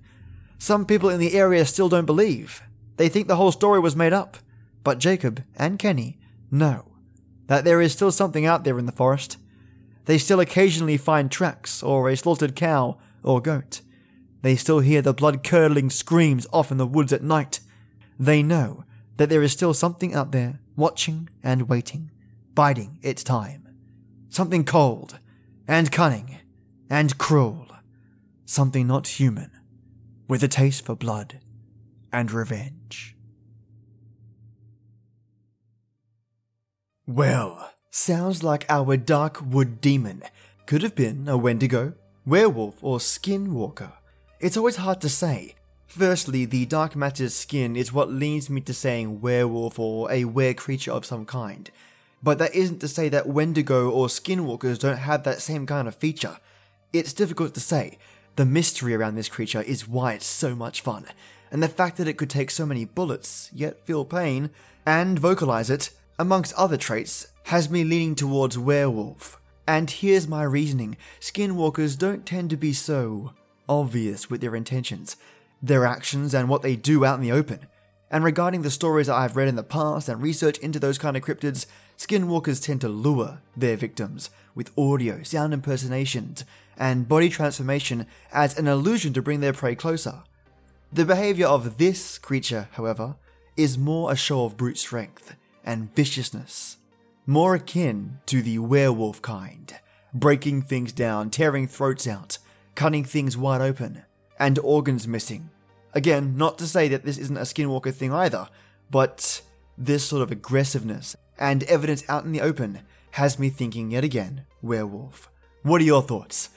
Some 0.59 0.87
people 0.87 1.11
in 1.11 1.21
the 1.21 1.35
area 1.35 1.65
still 1.65 1.89
don't 1.89 2.07
believe. 2.07 2.63
They 2.97 3.09
think 3.09 3.29
the 3.29 3.37
whole 3.37 3.53
story 3.53 3.79
was 3.79 3.95
made 3.95 4.13
up. 4.13 4.39
But 4.83 4.99
Jacob 4.99 5.45
and 5.57 5.79
Kenny 5.79 6.19
know 6.51 6.93
that 7.47 7.65
there 7.65 7.81
is 7.81 7.93
still 7.93 8.13
something 8.13 8.47
out 8.47 8.65
there 8.65 8.79
in 8.79 8.87
the 8.87 8.93
forest. 8.93 9.37
They 10.07 10.19
still 10.19 10.41
occasionally 10.41 10.97
find 10.97 11.31
tracks 11.31 11.83
or 11.83 12.09
a 12.09 12.17
slaughtered 12.17 12.55
cow 12.57 12.99
or 13.23 13.41
goat. 13.41 13.81
They 14.43 14.57
still 14.57 14.81
hear 14.81 15.03
the 15.03 15.13
blood 15.13 15.43
curdling 15.43 15.91
screams 15.91 16.47
off 16.53 16.71
in 16.71 16.79
the 16.79 16.87
woods 16.87 17.13
at 17.13 17.23
night. 17.23 17.61
They 18.19 18.43
know 18.43 18.85
that 19.17 19.29
there 19.29 19.43
is 19.43 19.53
still 19.53 19.75
something 19.75 20.15
out 20.15 20.33
there 20.33 20.61
watching 20.77 21.29
and 21.43 21.69
waiting, 21.69 22.11
biding 22.55 22.99
its 23.03 23.25
time. 23.25 23.69
Something 24.29 24.65
cold 24.65 25.19
and 25.67 25.91
cunning 25.91 26.39
and 26.89 27.19
cruel. 27.19 27.67
Something 28.45 28.87
not 28.87 29.09
human, 29.09 29.51
with 30.29 30.43
a 30.43 30.49
taste 30.49 30.85
for 30.85 30.95
blood 30.95 31.41
and 32.13 32.31
revenge. 32.31 33.17
Well, 37.07 37.73
sounds 37.91 38.43
like 38.43 38.67
our 38.69 38.97
dark 38.97 39.41
wood 39.41 39.81
demon 39.81 40.23
could 40.67 40.83
have 40.83 40.95
been 40.95 41.29
a 41.29 41.37
Wendigo, 41.37 41.95
werewolf, 42.25 42.83
or 42.83 42.99
skinwalker. 42.99 43.93
It's 44.41 44.57
always 44.57 44.77
hard 44.77 45.01
to 45.03 45.09
say. 45.09 45.55
Firstly, 45.87 46.45
the 46.45 46.67
dark 46.67 46.97
matter's 46.97 47.35
skin 47.35 47.77
is 47.77 47.93
what 47.93 48.11
leads 48.11 48.51
me 48.51 48.61
to 48.63 48.75
saying 48.75 49.21
werewolf 49.21 49.79
or 49.79 50.11
a 50.11 50.25
were 50.25 50.53
creature 50.53 50.91
of 50.91 51.07
some 51.07 51.25
kind. 51.25 51.71
But 52.23 52.39
that 52.39 52.55
isn't 52.55 52.81
to 52.81 52.89
say 52.89 53.09
that 53.09 53.29
Wendigo 53.29 53.89
or 53.89 54.09
skinwalkers 54.09 54.79
don't 54.79 54.99
have 54.99 55.23
that 55.23 55.41
same 55.41 55.65
kind 55.65 55.87
of 55.87 55.95
feature. 55.95 56.39
It's 56.93 57.13
difficult 57.13 57.55
to 57.55 57.61
say. 57.61 57.99
The 58.37 58.45
mystery 58.45 58.95
around 58.95 59.15
this 59.15 59.29
creature 59.29 59.63
is 59.63 59.89
why 59.89 60.13
it's 60.13 60.27
so 60.27 60.55
much 60.55 60.81
fun. 60.81 61.07
And 61.51 61.63
the 61.63 61.69
fact 61.69 61.97
that 61.97 62.09
it 62.09 62.19
could 62.19 62.31
take 62.31 62.51
so 62.51 62.67
many 62.67 62.85
bullets, 62.85 63.51
yet 63.53 63.85
feel 63.87 64.05
pain, 64.05 64.51
and 64.85 65.19
vocalize 65.19 65.71
it, 65.71 65.91
amongst 66.19 66.55
other 66.55 66.77
traits, 66.77 67.29
has 67.45 67.71
me 67.71 67.85
leaning 67.85 68.15
towards 68.15 68.59
werewolf. 68.59 69.41
And 69.67 69.91
here's 69.91 70.29
my 70.29 70.43
reasoning 70.43 70.97
skinwalkers 71.21 71.99
don't 71.99 72.27
tend 72.27 72.51
to 72.51 72.57
be 72.57 72.73
so 72.73 73.33
obvious 73.69 74.31
with 74.31 74.41
their 74.41 74.55
intentions, 74.55 75.17
their 75.63 75.85
actions, 75.85 76.35
and 76.35 76.49
what 76.49 76.63
they 76.63 76.77
do 76.77 77.05
out 77.05 77.17
in 77.17 77.23
the 77.23 77.33
open. 77.33 77.67
And 78.11 78.23
regarding 78.23 78.63
the 78.63 78.71
stories 78.71 79.09
I've 79.09 79.37
read 79.37 79.49
in 79.49 79.57
the 79.57 79.65
past 79.65 80.09
and 80.09 80.23
research 80.23 80.59
into 80.59 80.79
those 80.79 80.99
kind 80.99 81.17
of 81.17 81.25
cryptids, 81.25 81.67
skinwalkers 81.97 82.63
tend 82.63 82.81
to 82.83 82.89
lure 82.89 83.41
their 83.57 83.77
victims 83.77 84.31
with 84.55 84.77
audio, 84.79 85.23
sound 85.23 85.55
impersonations, 85.55 86.45
and 86.77 87.09
body 87.09 87.29
transformation 87.29 88.07
as 88.33 88.59
an 88.59 88.67
illusion 88.67 89.13
to 89.13 89.23
bring 89.23 89.41
their 89.41 89.53
prey 89.53 89.75
closer. 89.75 90.23
The 90.93 91.05
behavior 91.05 91.47
of 91.47 91.79
this 91.79 92.19
creature, 92.19 92.69
however, 92.73 93.17
is 93.57 93.79
more 93.79 94.13
a 94.13 94.17
show 94.17 94.45
of 94.45 94.57
brute 94.57 94.79
strength 94.79 95.35
and 95.65 95.95
viciousness, 95.95 96.77
more 97.27 97.55
akin 97.55 98.19
to 98.27 98.43
the 98.43 98.59
werewolf 98.59 99.21
kind, 99.23 99.75
breaking 100.15 100.63
things 100.63 100.93
down, 100.93 101.31
tearing 101.31 101.67
throats 101.67 102.07
out, 102.07 102.39
cutting 102.75 103.05
things 103.05 103.37
wide 103.37 103.61
open, 103.61 104.05
and 104.39 104.59
organs 104.59 105.09
missing. 105.09 105.51
Again, 105.95 106.37
not 106.37 106.59
to 106.59 106.67
say 106.67 106.89
that 106.89 107.05
this 107.05 107.19
isn't 107.19 107.37
a 107.37 107.43
skinwalker 107.43 107.93
thing 107.93 108.13
either, 108.13 108.49
but 108.91 109.41
this 109.79 110.05
sort 110.05 110.23
of 110.23 110.31
aggressiveness 110.31 111.17
and 111.39 111.63
evidence 111.65 112.05
out 112.09 112.25
in 112.25 112.33
the 112.33 112.41
open 112.41 112.81
has 113.13 113.39
me 113.39 113.49
thinking 113.49 113.91
yet 113.91 114.05
again 114.05 114.45
werewolf. 114.63 115.31
What 115.63 115.81
are 115.81 115.85
your 115.85 116.03
thoughts? 116.03 116.51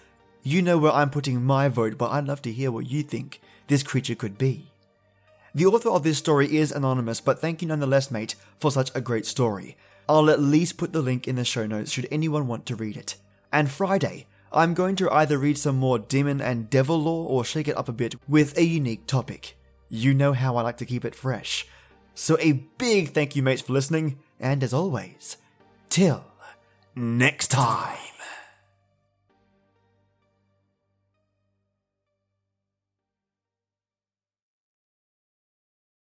You 0.43 0.61
know 0.61 0.77
where 0.77 0.91
I'm 0.91 1.09
putting 1.09 1.43
my 1.43 1.67
vote, 1.67 1.97
but 1.97 2.11
I'd 2.11 2.27
love 2.27 2.41
to 2.43 2.51
hear 2.51 2.71
what 2.71 2.89
you 2.89 3.03
think 3.03 3.41
this 3.67 3.83
creature 3.83 4.15
could 4.15 4.37
be. 4.37 4.71
The 5.53 5.65
author 5.65 5.89
of 5.89 6.03
this 6.03 6.17
story 6.17 6.57
is 6.57 6.71
anonymous, 6.71 7.21
but 7.21 7.39
thank 7.39 7.61
you 7.61 7.67
nonetheless, 7.67 8.11
mate, 8.11 8.35
for 8.59 8.71
such 8.71 8.91
a 8.93 9.01
great 9.01 9.25
story. 9.25 9.77
I'll 10.07 10.29
at 10.29 10.39
least 10.39 10.77
put 10.77 10.93
the 10.93 11.01
link 11.01 11.27
in 11.27 11.35
the 11.35 11.43
show 11.43 11.65
notes 11.65 11.91
should 11.91 12.07
anyone 12.11 12.47
want 12.47 12.65
to 12.67 12.75
read 12.75 12.97
it. 12.97 13.15
And 13.51 13.69
Friday, 13.69 14.27
I'm 14.51 14.73
going 14.73 14.95
to 14.97 15.11
either 15.11 15.37
read 15.37 15.57
some 15.57 15.75
more 15.75 15.99
demon 15.99 16.41
and 16.41 16.69
devil 16.69 16.99
lore 16.99 17.29
or 17.29 17.45
shake 17.45 17.67
it 17.67 17.77
up 17.77 17.89
a 17.89 17.93
bit 17.93 18.15
with 18.27 18.57
a 18.57 18.63
unique 18.63 19.05
topic. 19.05 19.55
You 19.89 20.13
know 20.13 20.33
how 20.33 20.55
I 20.55 20.61
like 20.61 20.77
to 20.77 20.85
keep 20.85 21.05
it 21.05 21.15
fresh. 21.15 21.67
So 22.15 22.37
a 22.39 22.53
big 22.77 23.09
thank 23.09 23.35
you, 23.35 23.43
mates, 23.43 23.61
for 23.61 23.73
listening, 23.73 24.19
and 24.39 24.63
as 24.63 24.73
always, 24.73 25.37
till 25.89 26.23
next 26.95 27.47
time. 27.47 27.97